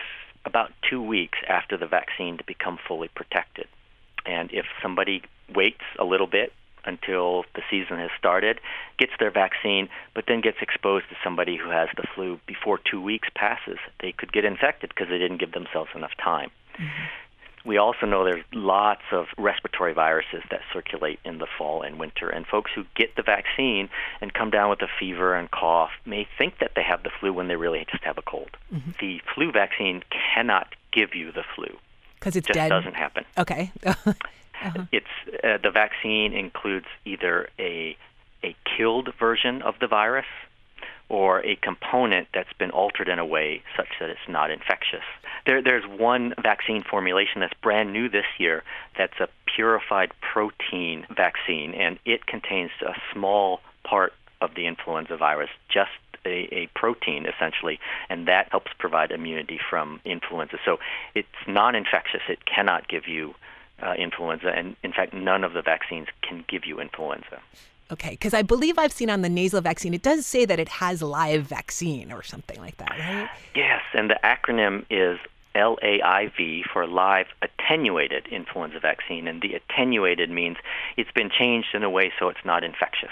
about 0.45 0.71
two 0.90 1.02
weeks 1.02 1.37
after 1.47 1.78
the 1.78 1.87
vaccine 1.87 2.37
to 2.37 2.44
become 2.44 2.78
fully 2.87 3.09
protected. 3.16 3.68
And 4.25 4.49
if 4.52 4.66
somebody 4.81 5.23
waits 5.54 5.83
a 5.97 6.06
little 6.06 6.28
bit 6.28 6.54
until 6.85 7.44
the 7.56 7.61
season 7.69 7.97
has 7.99 8.09
started, 8.18 8.59
gets 8.97 9.11
their 9.19 9.31
vaccine, 9.31 9.90
but 10.16 10.25
then 10.28 10.42
gets 10.42 10.57
exposed 10.61 11.06
to 11.09 11.16
somebody 11.23 11.57
who 11.57 11.69
has 11.69 11.90
the 11.95 12.07
flu 12.16 12.40
before 12.47 12.80
two 12.90 13.02
weeks 13.02 13.28
passes, 13.35 13.78
they 14.02 14.11
could 14.11 14.31
get 14.31 14.45
infected 14.45 14.90
because 14.90 15.09
they 15.09 15.18
didn't 15.18 15.40
give 15.40 15.52
themselves 15.52 15.92
enough 15.95 16.16
time. 16.23 16.49
Mm-hmm. 16.75 17.06
We 17.66 17.78
also 17.78 18.06
know 18.06 18.23
there's 18.23 18.44
lots 18.54 19.01
of 19.11 19.28
respiratory 19.37 19.94
viruses 19.94 20.44
that 20.49 20.61
circulate 20.73 21.19
in 21.25 21.37
the 21.39 21.47
fall 21.57 21.81
and 21.81 21.99
winter, 21.99 22.30
and 22.30 22.45
folks 22.45 22.71
who 22.73 22.85
get 22.95 23.16
the 23.16 23.23
vaccine 23.23 23.89
and 24.21 24.33
come 24.33 24.49
down 24.49 24.69
with 24.69 24.81
a 24.81 24.87
fever 24.99 25.35
and 25.35 25.49
cough 25.51 25.92
may 26.06 26.28
think 26.37 26.59
that 26.59 26.71
they 26.75 26.83
have 26.83 27.04
the 27.04 27.11
flu 27.19 27.33
when 27.33 27.47
they 27.47 27.56
really 27.56 27.85
just 27.92 28.04
have 28.04 28.18
a 28.18 28.21
cold. 28.21 28.49
Mm-hmm. 28.73 28.92
The 28.99 29.21
flu 29.33 29.51
vaccine 29.51 30.04
cannot 30.33 30.75
give 30.92 31.16
you 31.16 31.31
the 31.31 31.44
flu 31.56 31.78
because 32.16 32.35
it 32.35 32.45
just 32.45 32.56
dead. 32.56 32.69
doesn't 32.69 32.95
happen. 32.95 33.25
Okay. 33.37 33.71
Uh-huh. 34.61 34.83
It's 34.92 35.06
uh, 35.42 35.57
the 35.63 35.71
vaccine 35.71 36.33
includes 36.33 36.87
either 37.06 37.47
a 37.57 37.95
a 38.44 38.56
killed 38.66 39.13
version 39.18 39.61
of 39.61 39.75
the 39.80 39.87
virus 39.87 40.25
or 41.09 41.44
a 41.45 41.56
component 41.56 42.28
that's 42.33 42.54
been 42.54 42.69
altered 42.71 43.09
in 43.09 43.19
a 43.19 43.25
way 43.25 43.61
such 43.75 43.87
that 43.99 44.09
it's 44.09 44.19
not 44.28 44.51
infectious. 44.51 45.04
There, 45.45 45.61
there's 45.61 45.83
one 45.85 46.33
vaccine 46.42 46.83
formulation 46.83 47.42
that's 47.42 47.54
brand 47.61 47.92
new 47.92 48.09
this 48.09 48.25
year 48.37 48.63
that's 48.97 49.19
a 49.19 49.28
purified 49.56 50.11
protein 50.21 51.06
vaccine, 51.16 51.73
and 51.73 51.97
it 52.06 52.28
contains 52.28 52.71
a 52.85 52.94
small 53.13 53.61
part 53.83 54.13
of 54.42 54.51
the 54.56 54.68
influenza 54.68 55.18
virus, 55.18 55.49
just 55.68 55.89
a, 56.25 56.47
a, 56.54 56.69
protein 56.75 57.25
essentially, 57.25 57.80
and 58.09 58.28
that 58.28 58.47
helps 58.51 58.71
provide 58.78 59.11
immunity 59.11 59.59
from 59.69 59.99
influenza. 60.06 60.57
So 60.66 60.78
it's 61.16 61.28
non 61.47 61.75
infectious, 61.75 62.21
it 62.30 62.45
cannot 62.45 62.87
give 62.87 63.07
you 63.07 63.33
uh, 63.81 63.94
influenza, 63.98 64.50
and 64.50 64.76
in 64.83 64.94
fact, 64.94 65.14
none 65.14 65.44
of 65.44 65.54
the 65.54 65.62
vaccines 65.62 66.07
can 66.21 66.44
give 66.48 66.66
you 66.66 66.80
influenza. 66.80 67.40
Okay, 67.92 68.12
because 68.12 68.36
I 68.36 68.44
believe 68.44 68.78
I've 68.78 68.92
seen 68.92 69.09
on 69.09 69.21
the 69.21 69.30
nasal 69.30 69.62
vaccine, 69.62 69.94
it 69.94 70.04
does 70.04 70.26
say 70.26 70.45
that 70.45 70.59
it 70.59 70.69
has 70.69 71.02
live 71.02 71.44
vaccine 71.44 72.12
or 72.12 72.21
something 72.21 72.59
like 72.59 72.78
that, 72.78 72.92
right? 72.92 73.30
Yes, 73.56 73.81
and 73.94 74.09
the 74.09 74.19
acronym 74.24 74.86
is 74.92 75.18
LAIV 75.56 76.66
for 76.71 76.86
live 76.86 77.28
attenuated 77.42 78.28
influenza 78.28 78.80
vaccine, 78.80 79.28
and 79.28 79.42
the 79.42 79.56
attenuated 79.56 80.30
means 80.30 80.57
it's 80.98 81.12
been 81.12 81.30
changed 81.30 81.69
in 81.74 81.83
a 81.83 81.90
way 81.90 82.12
so 82.19 82.30
it's 82.30 82.45
not 82.45 82.64
infectious. 82.64 83.09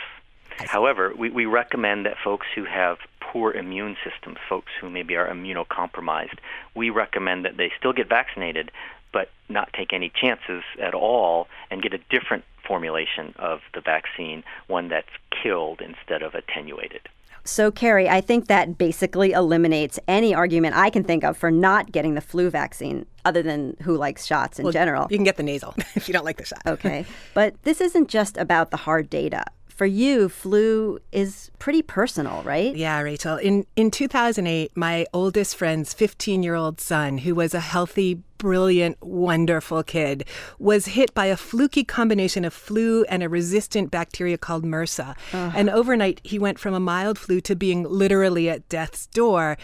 However, 0.66 1.14
we, 1.16 1.30
we 1.30 1.46
recommend 1.46 2.06
that 2.06 2.16
folks 2.24 2.48
who 2.56 2.66
have 2.66 2.98
poor 3.20 3.52
immune 3.52 3.96
systems, 4.04 4.38
folks 4.50 4.72
who 4.80 4.90
maybe 4.90 5.16
are 5.16 5.28
immunocompromised, 5.28 6.40
we 6.76 6.90
recommend 6.90 7.46
that 7.46 7.58
they 7.58 7.72
still 7.78 7.94
get 7.94 8.10
vaccinated, 8.10 8.72
but 9.14 9.30
not 9.50 9.72
take 9.74 9.94
any 9.94 10.12
chances 10.14 10.64
at 10.82 10.94
all 10.94 11.48
and 11.72 11.82
get 11.82 11.94
a 11.94 12.00
different 12.10 12.44
formulation 12.66 13.34
of 13.38 13.60
the 13.74 13.82
vaccine, 13.82 14.44
one 14.68 14.90
that's 14.90 15.08
killed 15.42 15.82
instead 15.82 16.22
of 16.22 16.36
attenuated. 16.36 17.02
So, 17.44 17.72
Carey, 17.72 18.10
I 18.10 18.20
think 18.20 18.48
that 18.48 18.78
basically 18.78 19.32
eliminates 19.32 20.00
any 20.06 20.36
argument 20.36 20.76
I 20.76 20.90
can 20.90 21.06
think 21.06 21.24
of 21.24 21.38
for 21.38 21.50
not 21.50 21.94
getting 21.94 22.16
the 22.16 22.22
flu 22.22 22.50
vaccine, 22.50 23.06
other 23.24 23.42
than 23.42 23.78
who 23.84 23.96
likes 23.96 24.26
shots 24.26 24.60
in 24.60 24.64
Well, 24.64 24.74
general. 24.74 25.08
You 25.10 25.18
can 25.18 25.24
get 25.24 25.38
the 25.38 25.44
nasal 25.44 25.74
if 25.96 26.10
you 26.10 26.14
don't 26.14 26.26
like 26.26 26.38
the 26.38 26.46
shot. 26.46 26.62
Okay. 26.66 27.06
but 27.34 27.56
this 27.64 27.80
isn't 27.80 28.10
just 28.10 28.36
about 28.36 28.72
the 28.72 28.78
hard 28.78 29.10
data. 29.10 29.46
For 29.77 29.86
you, 29.86 30.27
flu 30.27 30.98
is 31.12 31.51
pretty 31.60 31.84
personal, 31.84 32.41
right? 32.41 32.75
Yeah, 32.75 33.00
Rachel. 33.00 33.38
In 33.38 33.67
in 33.75 33.91
2008, 33.91 34.72
my 34.75 35.05
oldest 35.13 35.55
friend's 35.55 35.93
15-year-old 35.93 36.81
son, 36.81 37.19
who 37.19 37.36
was 37.36 37.53
a 37.53 37.60
healthy, 37.60 38.24
brilliant, 38.39 38.98
wonderful 39.03 39.84
kid, 39.84 40.25
was 40.57 40.88
hit 40.88 41.13
by 41.13 41.27
a 41.27 41.38
fluky 41.38 41.84
combination 41.84 42.43
of 42.43 42.55
flu 42.55 43.03
and 43.03 43.22
a 43.22 43.29
resistant 43.29 43.91
bacteria 43.91 44.39
called 44.39 44.63
MRSA. 44.63 45.15
And 45.31 45.69
overnight, 45.69 46.22
he 46.24 46.39
went 46.39 46.57
from 46.57 46.74
a 46.74 46.79
mild 46.79 47.19
flu 47.19 47.39
to 47.41 47.55
being 47.55 47.84
literally 47.84 48.50
at 48.50 48.67
death's 48.69 49.05
door, 49.05 49.57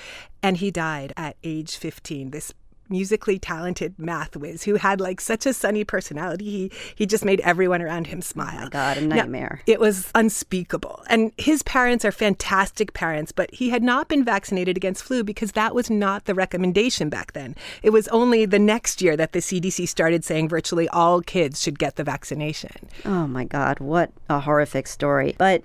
and 0.44 0.58
he 0.58 0.70
died 0.70 1.14
at 1.18 1.38
age 1.44 1.76
15. 1.76 2.30
This 2.30 2.54
musically 2.94 3.38
talented 3.40 3.98
math 3.98 4.38
whiz 4.38 4.64
who 4.64 4.76
had 4.76 5.02
like 5.02 5.20
such 5.20 5.46
a 5.46 5.54
sunny 5.54 5.84
personality. 5.84 6.46
He 6.46 6.72
he 6.96 7.06
just 7.06 7.26
made 7.26 7.40
everyone 7.42 7.82
around 7.82 8.08
him 8.08 8.22
smile. 8.22 8.66
Oh 8.68 8.70
God, 8.70 8.98
a 8.98 9.02
Now, 9.02 9.16
nightmare. 9.18 9.62
it 9.66 9.80
was 9.80 10.12
unspeakable. 10.16 11.04
And 11.10 11.32
his 11.38 11.64
parents 11.64 12.06
are 12.06 12.12
fantastic 12.12 12.94
parents, 12.94 13.32
but 13.32 13.54
he 13.54 13.70
had 13.70 13.82
not 13.84 14.08
been 14.10 14.24
vaccinated 14.24 14.78
against 14.78 15.04
flu 15.04 15.24
because 15.24 15.54
that 15.54 15.74
was 15.74 15.90
not 15.90 16.26
the 16.26 16.36
recommendation 16.36 17.10
back 17.10 17.34
then. 17.34 17.56
It 17.82 17.90
was 17.90 18.08
only 18.10 18.46
the 18.46 18.60
next 18.60 19.02
year 19.02 19.18
that 19.18 19.32
the 19.32 19.40
CDC 19.40 19.88
started 19.88 20.24
saying 20.24 20.50
virtually 20.50 20.88
all 20.90 21.22
kids 21.22 21.62
should 21.62 21.80
get 21.80 21.96
the 21.96 22.04
vaccination. 22.04 22.90
Oh 23.06 23.26
my 23.28 23.44
God, 23.46 23.80
what 23.80 24.12
a 24.30 24.40
horrific 24.42 24.86
story. 24.88 25.36
But 25.38 25.64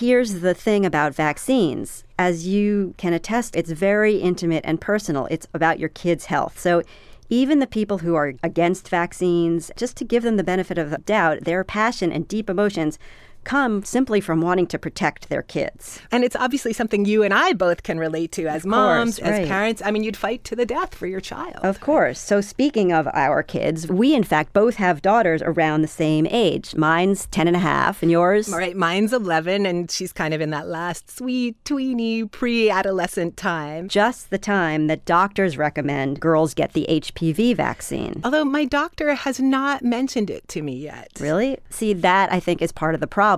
here's 0.00 0.40
the 0.40 0.54
thing 0.54 0.86
about 0.86 1.14
vaccines. 1.14 2.04
As 2.18 2.46
you 2.46 2.94
can 2.96 3.12
attest, 3.12 3.54
it's 3.54 3.70
very 3.70 4.16
intimate 4.16 4.64
and 4.64 4.80
personal. 4.80 5.26
It's 5.30 5.46
about 5.52 5.78
your 5.78 5.90
kid's 5.90 6.24
health. 6.24 6.58
So 6.58 6.82
even 7.28 7.58
the 7.58 7.66
people 7.66 7.98
who 7.98 8.14
are 8.14 8.32
against 8.42 8.88
vaccines, 8.88 9.70
just 9.76 9.98
to 9.98 10.04
give 10.04 10.22
them 10.22 10.38
the 10.38 10.42
benefit 10.42 10.78
of 10.78 10.88
the 10.88 10.98
doubt, 10.98 11.44
their 11.44 11.64
passion 11.64 12.12
and 12.12 12.26
deep 12.26 12.48
emotions 12.48 12.98
come 13.44 13.82
simply 13.84 14.20
from 14.20 14.40
wanting 14.40 14.66
to 14.68 14.78
protect 14.78 15.28
their 15.28 15.42
kids. 15.42 16.00
And 16.10 16.24
it's 16.24 16.36
obviously 16.36 16.72
something 16.72 17.04
you 17.04 17.22
and 17.22 17.32
I 17.34 17.52
both 17.52 17.82
can 17.82 17.98
relate 17.98 18.32
to 18.32 18.46
as 18.46 18.66
moms, 18.66 19.18
as 19.18 19.46
parents. 19.48 19.82
I 19.84 19.90
mean, 19.90 20.04
you'd 20.04 20.16
fight 20.16 20.44
to 20.44 20.56
the 20.56 20.66
death 20.66 20.94
for 20.94 21.06
your 21.06 21.20
child. 21.20 21.56
Of 21.62 21.80
course. 21.80 22.18
So, 22.18 22.40
speaking 22.40 22.92
of 22.92 23.08
our 23.12 23.42
kids, 23.42 23.88
we 23.88 24.14
in 24.14 24.24
fact 24.24 24.52
both 24.52 24.76
have 24.76 25.02
daughters 25.02 25.42
around 25.42 25.82
the 25.82 25.88
same 25.88 26.26
age. 26.26 26.74
Mine's 26.76 27.26
10 27.26 27.48
and 27.48 27.56
a 27.56 27.60
half, 27.60 28.02
and 28.02 28.10
yours? 28.10 28.52
All 28.52 28.58
right, 28.58 28.76
mine's 28.76 29.12
11, 29.12 29.66
and 29.66 29.90
she's 29.90 30.12
kind 30.12 30.34
of 30.34 30.40
in 30.40 30.50
that 30.50 30.68
last 30.68 31.10
sweet, 31.16 31.56
tweeny, 31.64 32.24
pre 32.24 32.70
adolescent 32.70 33.36
time. 33.36 33.88
Just 33.88 34.30
the 34.30 34.38
time 34.38 34.86
that 34.86 35.04
doctors 35.04 35.56
recommend 35.56 36.20
girls 36.20 36.54
get 36.54 36.72
the 36.72 36.86
HPV 36.88 37.56
vaccine. 37.56 38.20
Although 38.24 38.44
my 38.44 38.64
doctor 38.64 39.14
has 39.14 39.40
not 39.40 39.82
mentioned 39.82 40.30
it 40.30 40.46
to 40.48 40.62
me 40.62 40.76
yet. 40.76 41.10
Really? 41.20 41.58
See, 41.70 41.92
that 41.94 42.32
I 42.32 42.40
think 42.40 42.62
is 42.62 42.72
part 42.72 42.94
of 42.94 43.00
the 43.00 43.06
problem. 43.06 43.29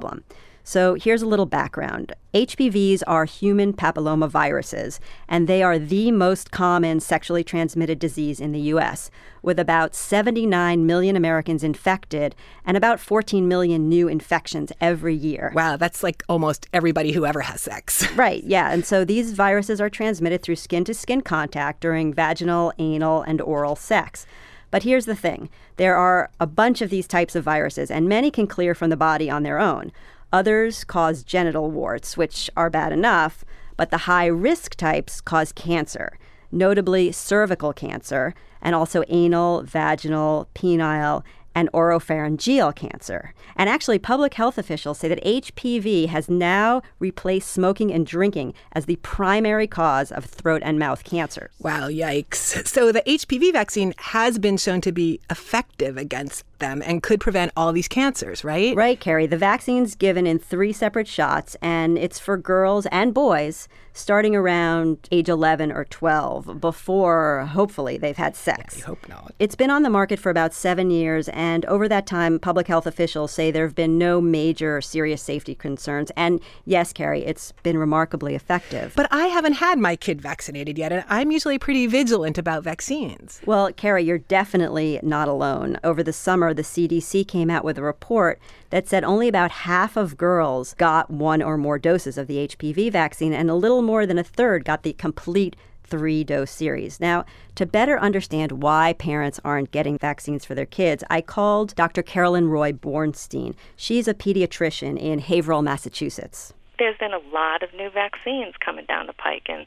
So 0.65 0.95
here's 0.95 1.23
a 1.23 1.27
little 1.27 1.47
background. 1.47 2.13
HPVs 2.35 3.03
are 3.07 3.25
human 3.25 3.73
papillomaviruses, 3.73 5.01
and 5.29 5.49
they 5.49 5.63
are 5.63 5.79
the 5.79 6.13
most 6.13 6.51
common 6.53 7.01
sexually 7.01 7.43
transmitted 7.43 7.99
disease 7.99 8.41
in 8.41 8.53
the 8.53 8.61
U.S., 8.61 9.11
with 9.43 9.59
about 9.59 9.97
79 9.97 10.87
million 10.87 11.17
Americans 11.17 11.65
infected 11.65 12.37
and 12.65 12.77
about 12.77 13.01
14 13.01 13.49
million 13.49 13.89
new 13.89 14.07
infections 14.07 14.71
every 14.81 15.17
year. 15.17 15.53
Wow, 15.53 15.77
that's 15.77 16.05
like 16.05 16.23
almost 16.29 16.69
everybody 16.73 17.11
who 17.11 17.27
ever 17.27 17.41
has 17.41 17.61
sex. 17.61 18.07
Right, 18.23 18.45
yeah. 18.45 18.71
And 18.71 18.85
so 18.85 19.05
these 19.05 19.33
viruses 19.33 19.81
are 19.81 19.91
transmitted 19.91 20.43
through 20.43 20.57
skin 20.57 20.85
to 20.85 20.95
skin 20.95 21.23
contact 21.23 21.81
during 21.81 22.15
vaginal, 22.15 22.73
anal, 22.79 23.23
and 23.23 23.41
oral 23.41 23.75
sex. 23.75 24.27
But 24.73 24.83
here's 24.83 25.05
the 25.05 25.15
thing 25.15 25.51
there 25.77 25.95
are 25.97 26.31
a 26.41 26.47
bunch 26.49 26.81
of 26.81 26.91
these 26.91 27.07
types 27.07 27.37
of 27.37 27.45
viruses, 27.45 27.91
and 27.93 28.09
many 28.09 28.33
can 28.33 28.49
clear 28.49 28.75
from 28.75 28.91
the 28.91 28.97
body 28.97 29.31
on 29.31 29.45
their 29.45 29.61
own. 29.61 29.93
Others 30.33 30.83
cause 30.85 31.23
genital 31.23 31.71
warts, 31.71 32.17
which 32.17 32.51
are 32.57 32.71
bad 32.71 32.91
enough, 32.91 33.45
but 33.77 33.91
the 33.91 34.09
high 34.09 34.27
risk 34.27 34.75
types 34.75 35.21
cause 35.21 35.53
cancer, 35.53 36.19
notably 36.51 37.13
cervical 37.13 37.75
cancer, 37.75 38.35
and 38.63 38.75
also 38.75 39.05
anal, 39.09 39.63
vaginal, 39.63 40.49
penile, 40.55 41.23
and 41.55 41.71
oropharyngeal 41.73 42.75
cancer. 42.75 43.35
And 43.57 43.69
actually, 43.69 43.99
public 43.99 44.35
health 44.35 44.59
officials 44.59 44.99
say 44.99 45.09
that 45.09 45.25
HPV 45.25 46.07
has 46.09 46.29
now 46.29 46.83
replaced 46.99 47.51
smoking 47.51 47.93
and 47.93 48.07
drinking 48.07 48.55
as 48.73 48.87
the 48.87 48.97
primary 48.97 49.67
cause 49.67 50.11
of 50.13 50.25
throat 50.25 50.63
and 50.65 50.79
mouth 50.79 51.05
cancers. 51.05 51.51
Wow, 51.59 51.89
yikes. 51.89 52.67
So 52.67 52.93
the 52.93 53.03
HPV 53.03 53.53
vaccine 53.53 53.95
has 53.99 54.39
been 54.39 54.57
shown 54.57 54.81
to 54.83 54.93
be 54.93 55.21
effective 55.31 55.97
against 55.97 56.45
them 56.63 56.83
and 56.87 57.03
could 57.03 57.21
prevent 57.21 57.53
all 57.55 57.73
these 57.73 57.89
cancers, 57.89 58.43
right? 58.43 58.75
Right, 58.75 58.99
Carey. 58.99 59.27
The 59.27 59.37
vaccine's 59.37 59.95
given 59.95 60.27
in 60.27 60.39
three 60.39 60.73
separate 60.73 61.09
shots, 61.09 61.57
and 61.61 61.99
it's 61.99 62.19
for 62.19 62.39
girls 62.39 62.87
and 62.87 63.13
boys 63.13 63.69
starting 63.93 64.35
around 64.35 65.09
age 65.11 65.29
11 65.29 65.71
or 65.73 65.85
12 65.85 66.61
before, 66.61 67.47
hopefully, 67.51 67.97
they've 67.97 68.17
had 68.17 68.35
sex. 68.37 68.83
I 68.83 68.87
hope 68.87 69.09
not. 69.09 69.35
It's 69.39 69.55
been 69.55 69.71
on 69.71 69.83
the 69.83 69.91
market 69.91 70.19
for 70.19 70.31
about 70.31 70.55
seven 70.55 70.91
years, 70.91 71.29
and 71.31 71.65
over 71.67 71.89
that 71.89 72.07
time, 72.07 72.39
public 72.39 72.67
health 72.67 72.87
officials 72.87 73.33
say 73.33 73.51
there 73.51 73.67
have 73.67 73.75
been 73.75 73.99
no 73.99 74.21
major 74.21 74.81
serious 74.81 75.23
safety 75.23 75.55
concerns. 75.55 76.11
And 76.17 76.41
yes, 76.65 76.93
Carey, 76.93 77.25
it's 77.25 77.53
been 77.63 77.79
remarkably 77.79 78.35
effective. 78.35 78.93
But 78.97 79.09
I 79.11 79.27
haven't 79.27 79.55
had 79.55 79.79
my 79.79 79.97
kid 79.97 80.21
vaccinated 80.21 80.79
yet, 80.79 80.93
and 80.93 81.05
I'm 81.09 81.31
usually 81.31 81.59
pretty 81.59 81.87
vigilant 81.87 82.39
about 82.39 82.65
vaccines. 82.65 83.41
Well, 83.45 83.73
Carey, 83.73 84.05
you're 84.05 84.19
definitely 84.19 85.01
not 85.03 85.29
alone. 85.29 85.79
Over 85.85 86.03
the 86.03 86.13
summer, 86.13 86.52
the 86.55 86.63
CDC 86.63 87.27
came 87.27 87.51
out 87.51 87.65
with 87.65 87.79
a 87.79 87.83
report 87.83 88.41
that 88.71 88.89
said 88.89 89.05
only 89.05 89.29
about 89.29 89.51
half 89.51 89.97
of 89.97 90.17
girls 90.17 90.75
got 90.75 91.11
one 91.11 91.43
or 91.43 91.57
more 91.57 91.79
doses 91.79 92.19
of 92.19 92.27
the 92.27 92.49
HPV 92.49 92.91
vaccine, 92.91 93.33
and 93.33 93.51
a 93.51 93.55
little 93.55 93.83
more 93.83 94.07
than 94.07 94.19
a 94.19 94.25
third 94.25 94.65
got 94.65 94.83
the 94.83 94.93
complete 94.93 95.57
three 95.85 96.25
dose 96.25 96.51
series. 96.51 97.01
Now, 97.01 97.25
to 97.57 97.67
better 97.67 97.99
understand 97.99 98.63
why 98.63 98.95
parents 98.95 99.39
aren't 99.45 99.73
getting 99.73 99.99
vaccines 99.99 100.45
for 100.45 100.55
their 100.55 100.65
kids, 100.65 101.05
I 101.11 101.21
called 101.21 101.75
Dr. 101.75 102.03
Carolyn 102.03 102.49
Roy 102.49 102.73
Bornstein. 102.73 103.55
She's 103.77 104.09
a 104.09 104.15
pediatrician 104.15 104.99
in 104.99 105.19
Haverhill, 105.19 105.63
Massachusetts. 105.63 106.55
there's 106.79 106.97
been 106.99 107.13
a 107.13 107.19
lot 107.33 107.63
of 107.63 107.73
new 107.75 107.91
vaccines 107.91 108.55
coming 108.65 108.87
down 108.87 109.07
the 109.07 109.13
pike 109.13 109.47
and 109.49 109.67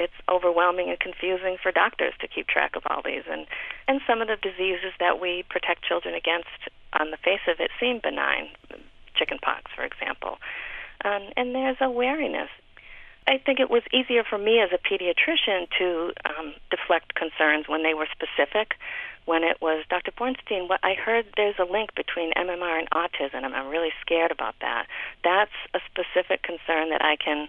it's 0.00 0.16
overwhelming 0.28 0.88
and 0.88 0.98
confusing 0.98 1.58
for 1.62 1.70
doctors 1.70 2.14
to 2.20 2.26
keep 2.26 2.48
track 2.48 2.74
of 2.74 2.82
all 2.86 3.02
these 3.04 3.24
and 3.30 3.46
and 3.86 4.00
some 4.06 4.22
of 4.22 4.28
the 4.28 4.36
diseases 4.40 4.92
that 4.98 5.20
we 5.20 5.44
protect 5.50 5.84
children 5.84 6.14
against 6.14 6.48
on 6.98 7.10
the 7.10 7.18
face 7.18 7.44
of 7.46 7.60
it 7.60 7.70
seem 7.78 8.00
benign 8.02 8.48
chickenpox 9.14 9.70
for 9.76 9.84
example 9.84 10.38
um, 11.04 11.28
and 11.36 11.54
there's 11.54 11.76
a 11.80 11.90
wariness 11.90 12.48
I 13.26 13.38
think 13.38 13.60
it 13.60 13.70
was 13.70 13.82
easier 13.92 14.24
for 14.24 14.38
me 14.38 14.60
as 14.60 14.70
a 14.72 14.78
pediatrician 14.78 15.68
to 15.78 16.12
um, 16.24 16.54
deflect 16.70 17.14
concerns 17.14 17.68
when 17.68 17.82
they 17.82 17.94
were 17.94 18.08
specific. 18.10 18.74
When 19.26 19.44
it 19.44 19.60
was 19.60 19.84
Dr. 19.88 20.10
Bornstein, 20.10 20.68
what 20.68 20.80
I 20.82 20.94
heard 20.94 21.26
there's 21.36 21.54
a 21.58 21.70
link 21.70 21.94
between 21.94 22.32
MMR 22.32 22.78
and 22.80 22.90
autism, 22.90 23.44
I'm 23.44 23.68
really 23.68 23.92
scared 24.00 24.32
about 24.32 24.56
that. 24.62 24.86
That's 25.22 25.54
a 25.74 25.80
specific 25.86 26.42
concern 26.42 26.90
that 26.90 27.04
I 27.04 27.16
can 27.16 27.48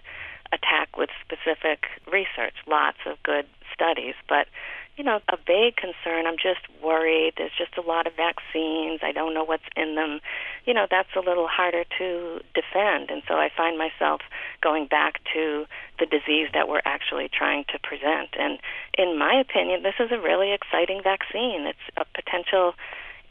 attack 0.54 0.98
with 0.98 1.10
specific 1.24 1.86
research, 2.12 2.56
lots 2.68 2.98
of 3.06 3.22
good 3.24 3.46
studies. 3.74 4.16
But, 4.28 4.48
you 4.98 5.04
know, 5.04 5.20
a 5.32 5.38
vague 5.38 5.76
concern, 5.78 6.28
I'm 6.28 6.36
just 6.36 6.62
worried. 6.84 7.34
There's 7.38 7.56
just 7.58 7.78
a 7.78 7.82
lot 7.82 8.08
of 8.08 8.14
vaccines. 8.16 9.00
I 9.02 9.12
don't 9.14 9.34
know 9.34 9.44
what's 9.44 9.68
in 9.76 9.96
them. 9.96 10.20
You 10.66 10.74
know, 10.74 10.88
that's 10.90 11.16
a 11.16 11.20
little 11.20 11.48
harder 11.48 11.86
to 11.98 12.42
defend. 12.54 13.10
And 13.10 13.24
so 13.28 13.36
I 13.36 13.50
find 13.56 13.78
myself 13.78 14.22
going 14.62 14.88
back 14.88 15.22
to 15.34 15.66
the 16.00 16.06
disease 16.06 16.50
that 16.54 16.68
we're 16.68 16.84
actually 16.86 17.30
trying 17.30 17.66
to 17.72 17.80
present. 17.80 18.36
And 18.38 18.60
in 18.98 19.18
my 19.18 19.34
opinion, 19.40 19.84
this 19.84 19.96
is 20.00 20.12
a 20.12 20.20
really 20.20 20.52
exciting 20.52 21.02
vaccine. 21.04 21.66
It's 21.66 21.88
a 21.98 22.06
potential 22.14 22.74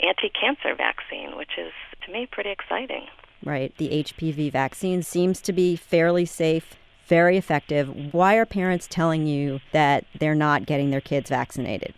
anti 0.00 0.30
cancer 0.30 0.74
vaccine, 0.74 1.36
which 1.36 1.58
is, 1.58 1.72
to 2.06 2.12
me, 2.12 2.26
pretty 2.26 2.50
exciting. 2.50 3.06
Right. 3.44 3.74
The 3.76 3.88
HPV 4.04 4.52
vaccine 4.52 5.02
seems 5.02 5.40
to 5.42 5.52
be 5.52 5.76
fairly 5.76 6.26
safe, 6.26 6.76
very 7.10 7.36
effective. 7.36 8.14
Why 8.14 8.36
are 8.36 8.46
parents 8.46 8.86
telling 8.88 9.26
you 9.26 9.60
that 9.72 10.06
they're 10.18 10.34
not 10.34 10.64
getting 10.64 10.90
their 10.90 11.00
kids 11.02 11.28
vaccinated? 11.28 11.92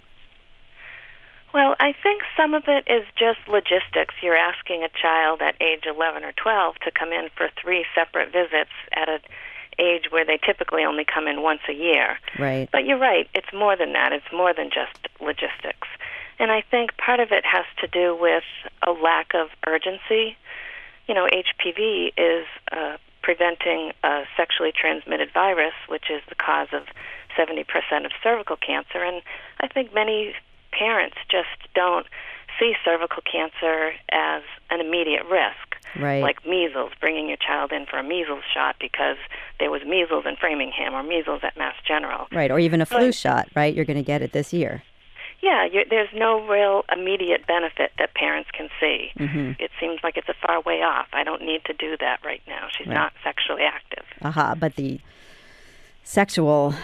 Well, 1.52 1.76
I 1.78 1.92
think 2.02 2.22
some 2.34 2.54
of 2.54 2.64
it 2.66 2.84
is 2.88 3.04
just 3.14 3.38
logistics. 3.46 4.14
You're 4.22 4.36
asking 4.36 4.82
a 4.82 4.88
child 4.88 5.42
at 5.42 5.54
age 5.60 5.84
11 5.86 6.24
or 6.24 6.32
12 6.32 6.76
to 6.86 6.90
come 6.90 7.12
in 7.12 7.28
for 7.36 7.50
three 7.60 7.84
separate 7.94 8.32
visits 8.32 8.72
at 8.92 9.10
an 9.10 9.20
age 9.78 10.04
where 10.10 10.24
they 10.24 10.38
typically 10.38 10.82
only 10.84 11.04
come 11.04 11.28
in 11.28 11.42
once 11.42 11.60
a 11.68 11.74
year. 11.74 12.18
Right. 12.38 12.70
But 12.72 12.86
you're 12.86 12.98
right, 12.98 13.28
it's 13.34 13.52
more 13.52 13.76
than 13.76 13.92
that. 13.92 14.12
It's 14.12 14.32
more 14.32 14.54
than 14.54 14.70
just 14.70 14.96
logistics. 15.20 15.88
And 16.38 16.50
I 16.50 16.62
think 16.62 16.96
part 16.96 17.20
of 17.20 17.32
it 17.32 17.44
has 17.44 17.66
to 17.82 17.86
do 17.86 18.16
with 18.18 18.44
a 18.86 18.92
lack 18.92 19.34
of 19.34 19.48
urgency. 19.66 20.38
You 21.06 21.14
know, 21.14 21.28
HPV 21.28 22.12
is 22.16 22.46
uh, 22.72 22.96
preventing 23.22 23.92
a 24.02 24.22
sexually 24.36 24.72
transmitted 24.72 25.30
virus, 25.32 25.74
which 25.88 26.10
is 26.10 26.22
the 26.28 26.34
cause 26.34 26.68
of 26.72 26.82
70% 27.38 27.64
of 28.04 28.12
cervical 28.22 28.56
cancer. 28.56 29.02
And 29.02 29.22
I 29.60 29.68
think 29.68 29.94
many 29.94 30.34
parents 30.72 31.16
just 31.30 31.48
don't 31.74 32.06
see 32.58 32.74
cervical 32.84 33.22
cancer 33.30 33.92
as 34.10 34.42
an 34.70 34.80
immediate 34.80 35.24
risk. 35.30 35.76
Right. 35.98 36.22
Like 36.22 36.46
measles, 36.46 36.92
bringing 37.00 37.28
your 37.28 37.36
child 37.36 37.70
in 37.72 37.84
for 37.86 37.98
a 37.98 38.02
measles 38.02 38.44
shot 38.52 38.76
because 38.80 39.16
there 39.60 39.70
was 39.70 39.82
measles 39.86 40.24
in 40.26 40.36
Framingham 40.36 40.94
or 40.94 41.02
measles 41.02 41.40
at 41.42 41.56
Mass 41.56 41.74
General. 41.86 42.26
Right. 42.32 42.50
Or 42.50 42.58
even 42.58 42.80
a 42.80 42.86
flu 42.86 42.98
Right. 43.06 43.14
shot, 43.14 43.48
right? 43.54 43.74
You're 43.74 43.84
going 43.84 43.98
to 43.98 44.02
get 44.02 44.22
it 44.22 44.32
this 44.32 44.52
year. 44.52 44.82
Yeah, 45.42 45.66
there's 45.90 46.08
no 46.14 46.40
real 46.46 46.84
immediate 46.92 47.46
benefit 47.48 47.90
that 47.98 48.14
parents 48.14 48.48
can 48.52 48.68
see. 48.80 49.10
Mhm. 49.18 49.56
It 49.60 49.72
seems 49.80 49.98
like 50.04 50.16
it's 50.16 50.28
a 50.28 50.34
far 50.34 50.60
way 50.60 50.82
off. 50.82 51.08
I 51.12 51.24
don't 51.24 51.42
need 51.42 51.64
to 51.64 51.72
do 51.72 51.96
that 51.98 52.20
right 52.24 52.40
now. 52.46 52.68
She's 52.70 52.86
Right. 52.86 52.94
not 52.94 53.12
sexually 53.24 53.64
active. 53.64 54.04
Aha. 54.22 54.54
But 54.54 54.76
the 54.76 55.00
sexual 56.04 56.74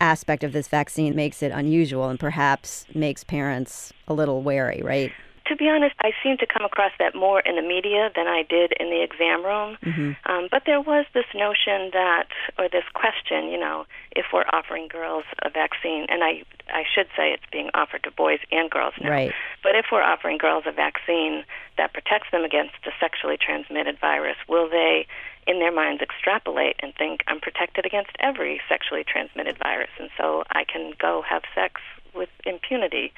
aspect 0.00 0.44
of 0.44 0.52
this 0.52 0.68
vaccine 0.68 1.16
makes 1.16 1.42
it 1.42 1.52
unusual 1.52 2.08
and 2.10 2.20
perhaps 2.20 2.84
makes 2.94 3.24
parents 3.24 3.94
a 4.06 4.12
little 4.12 4.42
wary, 4.42 4.82
right? 4.84 5.12
To 5.56 5.64
be 5.64 5.70
honest, 5.70 5.94
I 6.00 6.12
seem 6.22 6.36
to 6.36 6.46
come 6.46 6.66
across 6.66 6.92
that 6.98 7.14
more 7.14 7.40
in 7.40 7.56
the 7.56 7.62
media 7.62 8.10
than 8.14 8.26
I 8.26 8.42
did 8.42 8.74
in 8.78 8.90
the 8.90 9.00
exam 9.00 9.42
room. 9.42 9.78
Um, 10.26 10.48
but 10.50 10.64
there 10.66 10.82
was 10.82 11.06
this 11.14 11.24
notion 11.34 11.88
that, 11.94 12.28
or 12.58 12.68
this 12.68 12.84
question, 12.92 13.48
you 13.48 13.58
know, 13.58 13.86
if 14.12 14.26
we're 14.34 14.44
offering 14.52 14.86
girls 14.86 15.24
a 15.40 15.48
vaccine, 15.48 16.04
and 16.10 16.22
I, 16.22 16.44
I 16.68 16.84
should 16.84 17.06
say 17.16 17.32
it's 17.32 17.48
being 17.50 17.70
offered 17.72 18.02
to 18.04 18.10
boys 18.10 18.40
and 18.52 18.68
girls 18.68 18.92
now. 19.00 19.08
Right. 19.08 19.32
But 19.62 19.76
if 19.76 19.86
we're 19.90 20.02
offering 20.02 20.36
girls 20.36 20.64
a 20.66 20.72
vaccine 20.72 21.44
that 21.78 21.94
protects 21.94 22.28
them 22.32 22.44
against 22.44 22.76
a 22.84 22.90
sexually 23.00 23.38
transmitted 23.40 23.98
virus, 23.98 24.36
will 24.50 24.68
they, 24.68 25.06
in 25.46 25.58
their 25.58 25.72
minds, 25.72 26.02
extrapolate 26.02 26.76
and 26.80 26.94
think 26.96 27.22
I'm 27.28 27.40
protected 27.40 27.86
against 27.86 28.10
every 28.20 28.60
sexually 28.68 29.04
transmitted 29.08 29.56
virus, 29.56 29.90
and 29.98 30.10
so 30.18 30.44
I 30.50 30.64
can 30.64 30.92
go 31.00 31.24
have 31.26 31.44
sex 31.54 31.80
with 32.16 32.28
impunity? 32.44 33.12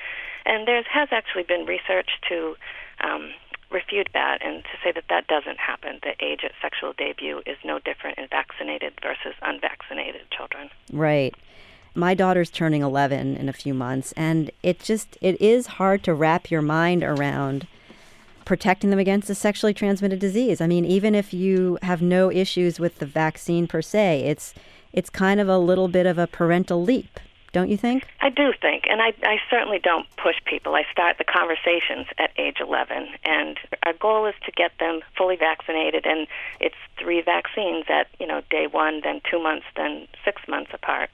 And 0.45 0.67
there 0.67 0.83
has 0.91 1.09
actually 1.13 1.45
been 1.45 1.67
research 1.67 2.09
to 2.29 2.57
um, 3.01 3.31
refute 3.71 4.09
that 4.15 4.39
and 4.43 4.63
to 4.65 4.71
say 4.83 4.93
that 4.93 5.05
that 5.09 5.27
doesn't 5.27 5.59
happen. 5.59 6.01
The 6.03 6.15
age 6.25 6.41
at 6.45 6.53
sexual 6.63 6.95
debut 6.97 7.43
is 7.47 7.57
no 7.65 7.79
different 7.79 8.19
in 8.19 8.27
vaccinated 8.29 8.95
versus 9.03 9.35
unvaccinated 9.43 10.23
children. 10.31 10.71
Right. 10.93 11.35
My 11.95 12.15
daughter's 12.15 12.51
turning 12.51 12.83
11 12.83 13.37
in 13.37 13.49
a 13.49 13.53
few 13.53 13.75
months, 13.75 14.13
and 14.13 14.51
it 14.63 14.79
just 14.81 15.19
it 15.21 15.41
is 15.41 15.67
hard 15.67 16.03
to 16.05 16.15
wrap 16.15 16.51
your 16.51 16.63
mind 16.63 17.03
around 17.03 17.67
protecting 18.45 18.89
them 18.89 18.99
against 18.99 19.29
a 19.29 19.35
sexually 19.35 19.75
transmitted 19.75 20.19
disease. 20.19 20.61
I 20.61 20.67
mean, 20.67 20.87
even 20.87 21.15
if 21.15 21.35
you 21.35 21.79
have 21.83 22.01
no 22.01 22.31
issues 22.31 22.81
with 22.81 22.99
the 22.99 23.07
vaccine 23.07 23.67
per 23.67 23.83
se, 23.83 24.23
it's 24.25 24.55
it's 24.93 25.11
kind 25.11 25.39
of 25.39 25.49
a 25.49 25.59
little 25.59 25.89
bit 25.89 26.07
of 26.07 26.17
a 26.19 26.27
parental 26.27 26.83
leap, 26.83 27.21
don't 27.53 27.71
you 27.71 27.77
think? 27.77 28.05
I 28.21 28.29
do 28.29 28.53
think, 28.61 28.85
and 28.89 29.01
I, 29.01 29.15
I 29.23 29.39
certainly 29.51 29.79
don't 29.79 30.07
push 30.17 30.37
people. 30.45 30.75
I 30.75 30.85
start 30.93 31.17
the 31.19 31.25
conversations 31.25 32.07
at 32.19 32.31
age 32.37 32.59
11, 32.61 33.09
and 33.25 33.59
our 33.85 33.95
goal 33.95 34.27
is 34.27 34.35
to 34.45 34.53
get 34.53 34.73
them 34.79 35.01
fully 35.17 35.37
vaccinated, 35.37 36.05
and 36.05 36.27
it's 36.61 36.77
three 36.99 37.23
vaccines 37.23 37.85
at 37.89 38.09
you 38.21 38.27
know 38.27 38.43
day 38.51 38.67
one, 38.71 39.01
then 39.03 39.21
two 39.31 39.43
months, 39.43 39.67
then 39.77 40.07
six 40.25 40.43
months 40.49 40.71
apart. 40.75 41.11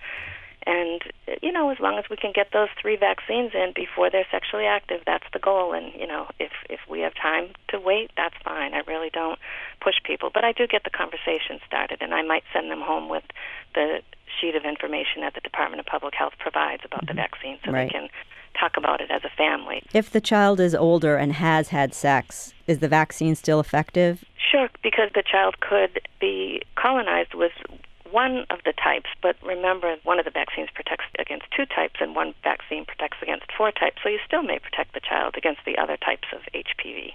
And 0.67 1.03
you 1.43 1.53
know, 1.53 1.71
as 1.71 1.79
long 1.79 1.99
as 1.99 2.05
we 2.09 2.17
can 2.17 2.33
get 2.35 2.49
those 2.53 2.69
three 2.81 2.97
vaccines 2.97 3.53
in 3.55 3.73
before 3.75 4.11
they're 4.11 4.27
sexually 4.31 4.65
active, 4.65 5.03
that's 5.07 5.27
the 5.33 5.39
goal. 5.39 5.75
And 5.75 5.93
you 5.95 6.07
know, 6.07 6.29
if 6.41 6.53
if 6.71 6.81
we 6.89 7.01
have 7.01 7.15
time 7.15 7.51
to 7.69 7.79
wait, 7.79 8.11
that's 8.17 8.35
fine. 8.43 8.73
I 8.73 8.81
really 8.87 9.11
don't 9.11 9.39
push 9.85 9.97
people, 10.03 10.31
but 10.33 10.45
I 10.45 10.53
do 10.53 10.67
get 10.67 10.85
the 10.85 10.91
conversation 10.91 11.61
started, 11.67 11.99
and 12.01 12.15
I 12.15 12.23
might 12.23 12.45
send 12.55 12.71
them 12.71 12.81
home 12.81 13.11
with 13.11 13.25
the 13.75 14.01
sheet 14.41 14.57
of 14.57 14.65
information 14.65 15.21
that 15.21 15.35
the 15.35 15.41
Department 15.41 15.81
of 15.81 15.87
Public 15.87 16.15
Health 16.15 16.33
provides 16.39 16.83
about 16.85 17.03
the 17.03 17.13
mm-hmm. 17.13 17.29
vaccine, 17.29 17.59
so 17.65 17.71
Right. 17.71 17.93
they 17.93 17.93
can 17.93 18.09
talk 18.59 18.79
about 18.79 19.01
it 19.03 19.11
as 19.11 19.23
a 19.25 19.31
family. 19.37 19.83
If 19.93 20.11
the 20.11 20.21
child 20.21 20.59
is 20.59 20.75
older 20.75 21.17
and 21.17 21.35
has 21.35 21.69
had 21.69 21.93
sex, 21.93 22.55
is 22.67 22.79
the 22.79 22.89
vaccine 22.89 23.35
still 23.35 23.61
effective? 23.61 24.25
Sure, 24.51 24.71
because 24.83 25.11
the 25.15 25.23
child 25.23 25.61
could 25.61 26.01
be 26.21 26.63
colonized 26.77 27.35
with 27.35 27.53
one 28.11 28.47
of 28.51 28.61
the 28.65 28.73
types, 28.73 29.11
but 29.21 29.37
remember, 29.43 29.97
one 30.05 30.19
of 30.21 30.25
the 30.25 30.31
vaccines 30.31 30.69
protects 30.73 31.05
against 31.19 31.47
two 31.55 31.67
types, 31.67 32.01
and 32.01 32.15
one 32.15 32.33
vaccine 32.45 32.85
protects 32.87 33.19
against 33.21 33.47
four 33.53 33.73
types, 33.73 33.99
so 34.03 34.09
you 34.09 34.21
still 34.25 34.43
may 34.43 34.59
protect 34.61 34.95
the 34.95 35.01
child 35.01 35.35
against 35.37 35.61
the 35.67 35.77
other 35.77 35.97
types 35.97 36.29
of 36.33 36.41
HPV. 36.55 37.13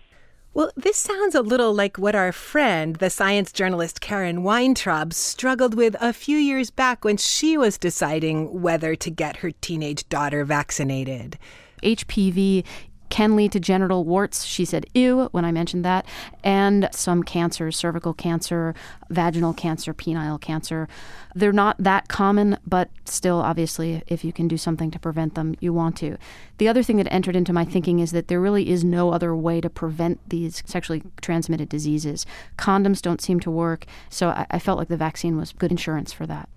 Well, 0.51 0.71
this 0.75 0.97
sounds 0.97 1.35
a 1.35 1.41
little 1.41 1.73
like 1.73 1.97
what 1.97 2.15
our 2.15 2.31
friend, 2.31 2.95
the 2.95 3.11
science 3.11 3.51
journalist 3.51 4.01
Karen 4.01 4.41
Weintraub, 4.41 5.13
struggled 5.13 5.75
with 5.75 5.95
a 6.01 6.11
few 6.11 6.37
years 6.37 6.71
back 6.71 7.05
when 7.05 7.17
she 7.17 7.55
was 7.55 7.77
deciding 7.77 8.61
whether 8.61 8.95
to 8.95 9.11
get 9.11 9.37
her 9.37 9.51
teenage 9.51 10.09
daughter 10.09 10.43
vaccinated. 10.43 11.37
HPV 11.83 12.65
can 13.09 13.35
lead 13.35 13.51
to 13.51 13.59
genital 13.59 14.05
warts. 14.05 14.45
She 14.45 14.65
said, 14.65 14.85
ew, 14.93 15.29
when 15.31 15.45
I 15.45 15.51
mentioned 15.51 15.83
that. 15.85 16.05
And 16.43 16.89
some 16.91 17.23
cancers, 17.23 17.75
cervical 17.75 18.13
cancer, 18.13 18.75
vaginal 19.09 19.53
cancer, 19.53 19.93
penile 19.93 20.39
cancer. 20.39 20.87
They're 21.35 21.51
not 21.51 21.75
that 21.79 22.07
common, 22.07 22.57
but 22.65 22.89
still, 23.05 23.37
obviously, 23.37 24.03
if 24.07 24.23
you 24.23 24.33
can 24.33 24.47
do 24.47 24.57
something 24.57 24.91
to 24.91 24.99
prevent 24.99 25.35
them, 25.35 25.55
you 25.59 25.73
want 25.73 25.97
to. 25.97 26.17
The 26.57 26.67
other 26.67 26.83
thing 26.83 26.97
that 26.97 27.11
entered 27.11 27.35
into 27.35 27.53
my 27.53 27.65
thinking 27.65 27.99
is 27.99 28.11
that 28.11 28.27
there 28.27 28.41
really 28.41 28.69
is 28.69 28.83
no 28.83 29.11
other 29.11 29.35
way 29.35 29.61
to 29.61 29.69
prevent 29.69 30.19
these 30.29 30.63
sexually 30.65 31.03
transmitted 31.21 31.69
diseases. 31.69 32.25
Condoms 32.57 33.01
don't 33.01 33.21
seem 33.21 33.39
to 33.41 33.51
work, 33.51 33.85
so 34.09 34.29
I, 34.29 34.45
I 34.51 34.59
felt 34.59 34.77
like 34.77 34.87
the 34.87 34.97
vaccine 34.97 35.37
was 35.37 35.53
good 35.53 35.71
insurance 35.71 36.11
for 36.11 36.25
that. 36.27 36.49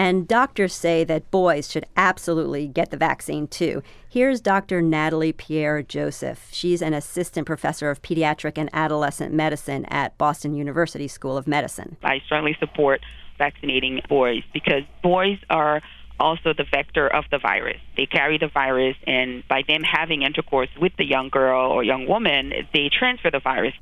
And 0.00 0.26
doctors 0.26 0.72
say 0.72 1.04
that 1.04 1.30
boys 1.30 1.70
should 1.70 1.84
absolutely 1.94 2.66
get 2.66 2.90
the 2.90 2.96
vaccine 2.96 3.46
too. 3.46 3.82
Here's 4.08 4.40
Dr. 4.40 4.80
Natalie 4.80 5.34
Pierre 5.34 5.82
Joseph. 5.82 6.48
She's 6.52 6.80
an 6.80 6.94
assistant 6.94 7.46
professor 7.46 7.90
of 7.90 8.00
pediatric 8.00 8.56
and 8.56 8.70
adolescent 8.72 9.34
medicine 9.34 9.84
at 9.90 10.16
Boston 10.16 10.54
University 10.54 11.06
School 11.06 11.36
of 11.36 11.46
Medicine. 11.46 11.98
I 12.02 12.20
strongly 12.24 12.56
support 12.58 13.02
vaccinating 13.36 14.00
boys 14.08 14.42
because 14.54 14.84
boys 15.02 15.36
are 15.50 15.82
also 16.18 16.54
the 16.54 16.64
vector 16.64 17.06
of 17.06 17.24
the 17.30 17.38
virus. 17.38 17.76
They 17.98 18.06
carry 18.06 18.38
the 18.38 18.48
virus, 18.48 18.96
and 19.06 19.46
by 19.48 19.64
them 19.68 19.82
having 19.82 20.22
intercourse 20.22 20.70
with 20.80 20.92
the 20.96 21.04
young 21.04 21.28
girl 21.28 21.70
or 21.70 21.84
young 21.84 22.06
woman, 22.06 22.54
they 22.72 22.88
transfer 22.88 23.30
the 23.30 23.40
virus. 23.40 23.74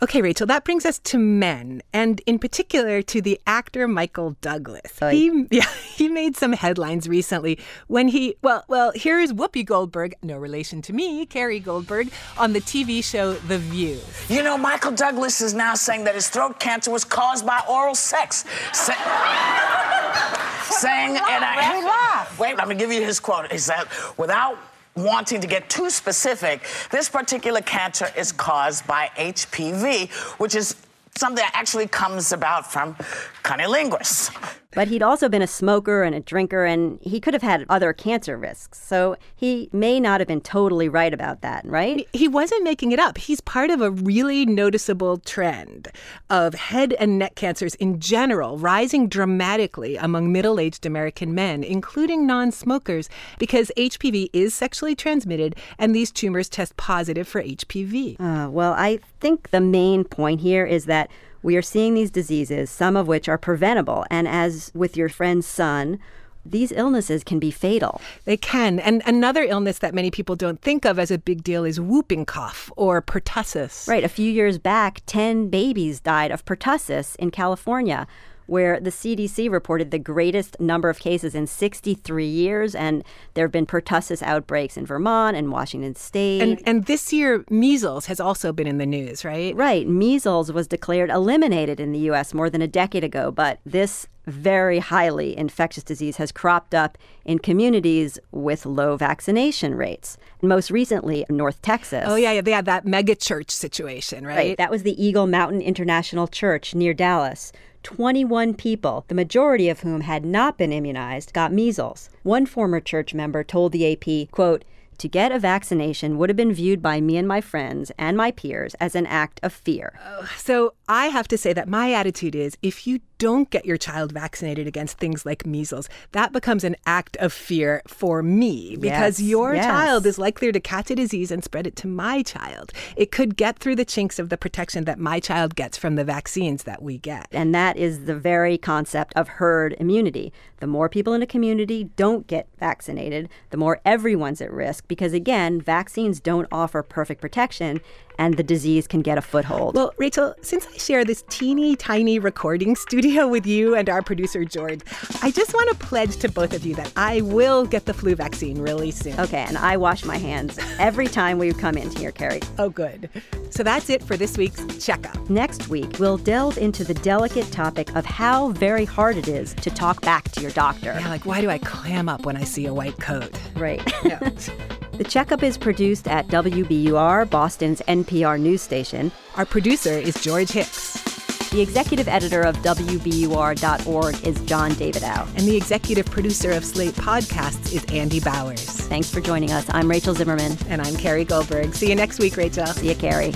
Okay, 0.00 0.22
Rachel, 0.22 0.46
that 0.46 0.64
brings 0.64 0.86
us 0.86 1.00
to 1.00 1.18
men, 1.18 1.82
and 1.92 2.20
in 2.24 2.38
particular 2.38 3.02
to 3.02 3.20
the 3.20 3.40
actor 3.48 3.88
Michael 3.88 4.36
Douglas. 4.40 4.92
Oy. 5.02 5.10
He, 5.10 5.46
yeah, 5.50 5.68
he 5.92 6.08
made 6.08 6.36
some 6.36 6.52
headlines 6.52 7.08
recently 7.08 7.58
when 7.88 8.06
he, 8.06 8.36
well, 8.40 8.64
well, 8.68 8.92
here's 8.94 9.32
Whoopi 9.32 9.64
Goldberg, 9.64 10.14
no 10.22 10.38
relation 10.38 10.82
to 10.82 10.92
me, 10.92 11.26
Carey 11.26 11.58
Goldberg, 11.58 12.12
on 12.36 12.52
the 12.52 12.60
TV 12.60 13.02
show 13.02 13.32
The 13.34 13.58
View. 13.58 13.98
You 14.28 14.44
know, 14.44 14.56
Michael 14.56 14.92
Douglas 14.92 15.40
is 15.40 15.52
now 15.52 15.74
saying 15.74 16.04
that 16.04 16.14
his 16.14 16.28
throat 16.28 16.60
cancer 16.60 16.92
was 16.92 17.04
caused 17.04 17.44
by 17.44 17.60
oral 17.68 17.96
sex. 17.96 18.44
Sa- 18.72 18.92
saying, 20.70 21.16
and 21.16 21.44
I, 21.44 22.28
wait, 22.38 22.56
let 22.56 22.68
me 22.68 22.76
give 22.76 22.92
you 22.92 23.02
his 23.04 23.18
quote. 23.18 23.50
He 23.50 23.58
said, 23.58 23.84
without 24.16 24.58
wanting 25.02 25.40
to 25.40 25.46
get 25.46 25.68
too 25.68 25.90
specific, 25.90 26.62
this 26.90 27.08
particular 27.08 27.60
cancer 27.60 28.08
is 28.16 28.32
caused 28.32 28.86
by 28.86 29.10
HPV, 29.16 30.10
which 30.38 30.54
is 30.54 30.76
something 31.16 31.36
that 31.36 31.52
actually 31.54 31.86
comes 31.86 32.32
about 32.32 32.70
from 32.70 32.94
cunnilingus. 33.42 34.30
But 34.78 34.86
he'd 34.86 35.02
also 35.02 35.28
been 35.28 35.42
a 35.42 35.48
smoker 35.48 36.04
and 36.04 36.14
a 36.14 36.20
drinker, 36.20 36.64
and 36.64 37.00
he 37.02 37.18
could 37.18 37.34
have 37.34 37.42
had 37.42 37.66
other 37.68 37.92
cancer 37.92 38.38
risks. 38.38 38.80
So 38.80 39.16
he 39.34 39.68
may 39.72 39.98
not 39.98 40.20
have 40.20 40.28
been 40.28 40.40
totally 40.40 40.88
right 40.88 41.12
about 41.12 41.40
that, 41.40 41.66
right? 41.66 42.06
He 42.12 42.28
wasn't 42.28 42.62
making 42.62 42.92
it 42.92 43.00
up. 43.00 43.18
He's 43.18 43.40
part 43.40 43.70
of 43.70 43.80
a 43.80 43.90
really 43.90 44.46
noticeable 44.46 45.16
trend 45.16 45.88
of 46.30 46.54
head 46.54 46.92
and 46.92 47.18
neck 47.18 47.34
cancers 47.34 47.74
in 47.74 47.98
general 47.98 48.56
rising 48.56 49.08
dramatically 49.08 49.96
among 49.96 50.30
middle 50.30 50.60
aged 50.60 50.86
American 50.86 51.34
men, 51.34 51.64
including 51.64 52.24
non 52.24 52.52
smokers, 52.52 53.10
because 53.40 53.72
HPV 53.76 54.30
is 54.32 54.54
sexually 54.54 54.94
transmitted 54.94 55.56
and 55.76 55.92
these 55.92 56.12
tumors 56.12 56.48
test 56.48 56.76
positive 56.76 57.26
for 57.26 57.42
HPV. 57.42 58.14
Uh, 58.20 58.48
well, 58.48 58.74
I 58.74 59.00
think 59.18 59.50
the 59.50 59.60
main 59.60 60.04
point 60.04 60.40
here 60.40 60.64
is 60.64 60.84
that 60.84 61.10
we 61.42 61.56
are 61.56 61.62
seeing 61.62 61.94
these 61.94 62.10
diseases, 62.10 62.70
some 62.70 62.96
of 62.96 63.06
which 63.06 63.28
are 63.28 63.38
preventable. 63.38 64.04
And 64.10 64.26
as 64.26 64.70
with 64.74 64.96
your 64.96 65.08
friend's 65.08 65.46
son, 65.46 65.98
these 66.44 66.72
illnesses 66.72 67.24
can 67.24 67.38
be 67.38 67.50
fatal. 67.50 68.00
They 68.24 68.36
can. 68.36 68.78
And 68.80 69.02
another 69.06 69.42
illness 69.42 69.78
that 69.80 69.94
many 69.94 70.10
people 70.10 70.36
don't 70.36 70.60
think 70.60 70.84
of 70.84 70.98
as 70.98 71.10
a 71.10 71.18
big 71.18 71.42
deal 71.42 71.64
is 71.64 71.80
whooping 71.80 72.24
cough 72.24 72.72
or 72.76 73.02
pertussis. 73.02 73.86
Right. 73.88 74.04
A 74.04 74.08
few 74.08 74.30
years 74.30 74.58
back, 74.58 75.02
10 75.06 75.48
babies 75.48 76.00
died 76.00 76.30
of 76.30 76.44
pertussis 76.44 77.16
in 77.16 77.30
California 77.30 78.06
where 78.48 78.80
the 78.80 78.90
CDC 78.90 79.50
reported 79.50 79.90
the 79.90 79.98
greatest 79.98 80.58
number 80.58 80.88
of 80.88 80.98
cases 80.98 81.34
in 81.34 81.46
63 81.46 82.26
years, 82.26 82.74
and 82.74 83.04
there 83.34 83.44
have 83.44 83.52
been 83.52 83.66
pertussis 83.66 84.22
outbreaks 84.22 84.76
in 84.78 84.86
Vermont 84.86 85.36
and 85.36 85.52
Washington 85.52 85.94
State. 85.94 86.40
And, 86.40 86.62
and 86.66 86.86
this 86.86 87.12
year, 87.12 87.44
measles 87.50 88.06
has 88.06 88.18
also 88.20 88.50
been 88.52 88.66
in 88.66 88.78
the 88.78 88.86
news, 88.86 89.22
right? 89.22 89.54
Right. 89.54 89.86
Measles 89.86 90.50
was 90.50 90.66
declared 90.66 91.10
eliminated 91.10 91.78
in 91.78 91.92
the 91.92 91.98
U.S. 92.00 92.32
more 92.32 92.48
than 92.48 92.62
a 92.62 92.66
decade 92.66 93.04
ago, 93.04 93.30
but 93.30 93.60
this 93.66 94.08
very 94.28 94.78
highly 94.78 95.36
infectious 95.36 95.82
disease 95.82 96.16
has 96.16 96.30
cropped 96.32 96.74
up 96.74 96.98
in 97.24 97.38
communities 97.38 98.18
with 98.30 98.66
low 98.66 98.96
vaccination 98.96 99.74
rates. 99.74 100.18
Most 100.42 100.70
recently, 100.70 101.24
North 101.28 101.60
Texas. 101.62 102.04
Oh, 102.06 102.16
yeah, 102.16 102.32
yeah, 102.32 102.40
they 102.40 102.52
had 102.52 102.66
that 102.66 102.86
mega 102.86 103.14
church 103.14 103.50
situation, 103.50 104.26
right? 104.26 104.36
Right. 104.36 104.56
That 104.58 104.70
was 104.70 104.82
the 104.82 105.02
Eagle 105.02 105.26
Mountain 105.26 105.62
International 105.62 106.28
Church 106.28 106.74
near 106.74 106.94
Dallas. 106.94 107.52
21 107.82 108.54
people, 108.54 109.04
the 109.08 109.14
majority 109.14 109.68
of 109.68 109.80
whom 109.80 110.02
had 110.02 110.24
not 110.24 110.58
been 110.58 110.72
immunized, 110.72 111.32
got 111.32 111.52
measles. 111.52 112.10
One 112.22 112.46
former 112.46 112.80
church 112.80 113.14
member 113.14 113.42
told 113.44 113.72
the 113.72 113.92
AP, 113.92 114.30
quote, 114.30 114.64
to 114.98 115.08
get 115.08 115.30
a 115.30 115.38
vaccination 115.38 116.18
would 116.18 116.28
have 116.28 116.36
been 116.36 116.52
viewed 116.52 116.82
by 116.82 117.00
me 117.00 117.16
and 117.16 117.28
my 117.28 117.40
friends 117.40 117.92
and 117.96 118.16
my 118.16 118.32
peers 118.32 118.74
as 118.74 118.96
an 118.96 119.06
act 119.06 119.38
of 119.44 119.52
fear. 119.52 119.98
So 120.36 120.74
I 120.88 121.06
have 121.06 121.28
to 121.28 121.38
say 121.38 121.52
that 121.52 121.68
my 121.68 121.92
attitude 121.92 122.34
is 122.34 122.58
if 122.62 122.86
you 122.86 122.98
don't 123.18 123.50
get 123.50 123.66
your 123.66 123.76
child 123.76 124.12
vaccinated 124.12 124.66
against 124.66 124.98
things 124.98 125.26
like 125.26 125.44
measles, 125.44 125.88
that 126.12 126.32
becomes 126.32 126.64
an 126.64 126.76
act 126.86 127.16
of 127.18 127.32
fear 127.32 127.82
for 127.86 128.22
me 128.22 128.76
because 128.76 129.20
Yes, 129.20 129.28
your 129.28 129.54
yes. 129.54 129.64
child 129.66 130.06
is 130.06 130.18
likely 130.18 130.50
to 130.52 130.60
catch 130.60 130.90
a 130.90 130.94
disease 130.94 131.30
and 131.30 131.42
spread 131.44 131.66
it 131.66 131.76
to 131.76 131.86
my 131.86 132.22
child. 132.22 132.72
It 132.96 133.10
could 133.10 133.36
get 133.36 133.58
through 133.58 133.76
the 133.76 133.84
chinks 133.84 134.18
of 134.18 134.28
the 134.28 134.36
protection 134.36 134.84
that 134.84 134.98
my 134.98 135.20
child 135.20 135.54
gets 135.56 135.76
from 135.76 135.96
the 135.96 136.04
vaccines 136.04 136.62
that 136.64 136.82
we 136.82 136.98
get. 136.98 137.26
And 137.32 137.54
that 137.54 137.76
is 137.76 138.04
the 138.04 138.14
very 138.16 138.56
concept 138.58 139.12
of 139.14 139.28
herd 139.28 139.74
immunity. 139.78 140.32
The 140.58 140.66
more 140.66 140.88
people 140.88 141.12
in 141.12 141.22
a 141.22 141.26
community 141.26 141.84
don't 141.96 142.26
get 142.26 142.48
vaccinated, 142.58 143.28
the 143.50 143.56
more 143.56 143.80
everyone's 143.84 144.40
at 144.40 144.52
risk 144.52 144.86
because, 144.88 145.12
again, 145.12 145.60
vaccines 145.60 146.20
don't 146.20 146.48
offer 146.50 146.82
perfect 146.82 147.20
protection 147.20 147.80
and 148.18 148.36
the 148.36 148.42
disease 148.42 148.86
can 148.86 149.00
get 149.00 149.16
a 149.16 149.22
foothold. 149.22 149.74
Well, 149.74 149.92
Rachel, 149.96 150.34
since 150.42 150.66
I 150.66 150.76
share 150.76 151.04
this 151.04 151.24
teeny 151.28 151.76
tiny 151.76 152.18
recording 152.18 152.76
studio 152.76 153.28
with 153.28 153.46
you 153.46 153.74
and 153.74 153.88
our 153.88 154.02
producer, 154.02 154.44
George, 154.44 154.80
I 155.22 155.30
just 155.30 155.54
want 155.54 155.70
to 155.70 155.86
pledge 155.86 156.16
to 156.16 156.28
both 156.28 156.52
of 156.52 156.66
you 156.66 156.74
that 156.74 156.92
I 156.96 157.20
will 157.22 157.64
get 157.64 157.86
the 157.86 157.94
flu 157.94 158.14
vaccine 158.14 158.60
really 158.60 158.90
soon. 158.90 159.18
okay, 159.20 159.44
and 159.48 159.56
I 159.56 159.76
wash 159.76 160.04
my 160.04 160.16
hands 160.16 160.58
every 160.78 161.06
time 161.06 161.38
we 161.38 161.52
come 161.52 161.76
in 161.76 161.90
here, 161.90 162.12
Carey. 162.12 162.40
Oh, 162.58 162.68
good. 162.68 163.08
So 163.50 163.62
that's 163.62 163.88
it 163.90 164.02
for 164.02 164.16
this 164.16 164.36
week's 164.36 164.84
checkup. 164.84 165.30
Next 165.30 165.68
week, 165.68 165.98
we'll 165.98 166.18
delve 166.18 166.58
into 166.58 166.84
the 166.84 166.94
delicate 166.94 167.50
topic 167.50 167.94
of 167.96 168.04
how 168.04 168.50
very 168.50 168.84
hard 168.84 169.16
it 169.16 169.28
is 169.28 169.54
to 169.54 169.70
talk 169.70 170.00
back 170.02 170.30
to 170.32 170.40
your 170.40 170.50
doctor. 170.50 170.94
Yeah, 170.98 171.08
like, 171.08 171.24
why 171.26 171.40
do 171.40 171.50
I 171.50 171.58
clam 171.58 172.08
up 172.08 172.26
when 172.26 172.36
I 172.36 172.44
see 172.44 172.66
a 172.66 172.74
white 172.74 172.98
coat? 172.98 173.38
Right. 173.56 173.82
Yeah. 174.04 174.30
the 174.98 175.04
checkup 175.04 175.42
is 175.42 175.56
produced 175.56 176.08
at 176.08 176.26
WBUR, 176.28 177.30
Boston's 177.30 177.80
NPR 177.82 178.38
news 178.38 178.60
station. 178.62 179.10
Our 179.36 179.46
producer 179.46 179.92
is 179.92 180.20
George 180.20 180.50
Hicks, 180.50 181.48
The 181.50 181.60
executive 181.62 182.08
editor 182.08 182.42
of 182.42 182.56
WBUR.org 182.58 184.26
is 184.26 184.40
John 184.40 184.72
Davidow. 184.72 185.26
and 185.36 185.46
the 185.46 185.56
executive 185.56 186.06
producer 186.06 186.50
of 186.50 186.64
Slate 186.64 186.94
Podcasts 186.94 187.72
is 187.72 187.84
Andy 187.86 188.20
Bowers. 188.20 188.60
Thanks 188.88 189.10
for 189.10 189.20
joining 189.20 189.52
us. 189.52 189.64
I'm 189.70 189.88
Rachel 189.88 190.14
Zimmerman. 190.14 190.58
And 190.68 190.82
I'm 190.82 190.96
Carey 190.96 191.24
Goldberg. 191.24 191.74
See 191.74 191.88
you 191.88 191.94
next 191.94 192.18
week, 192.18 192.36
Rachel. 192.36 192.66
See 192.66 192.88
you, 192.88 192.94
Carey. 192.96 193.32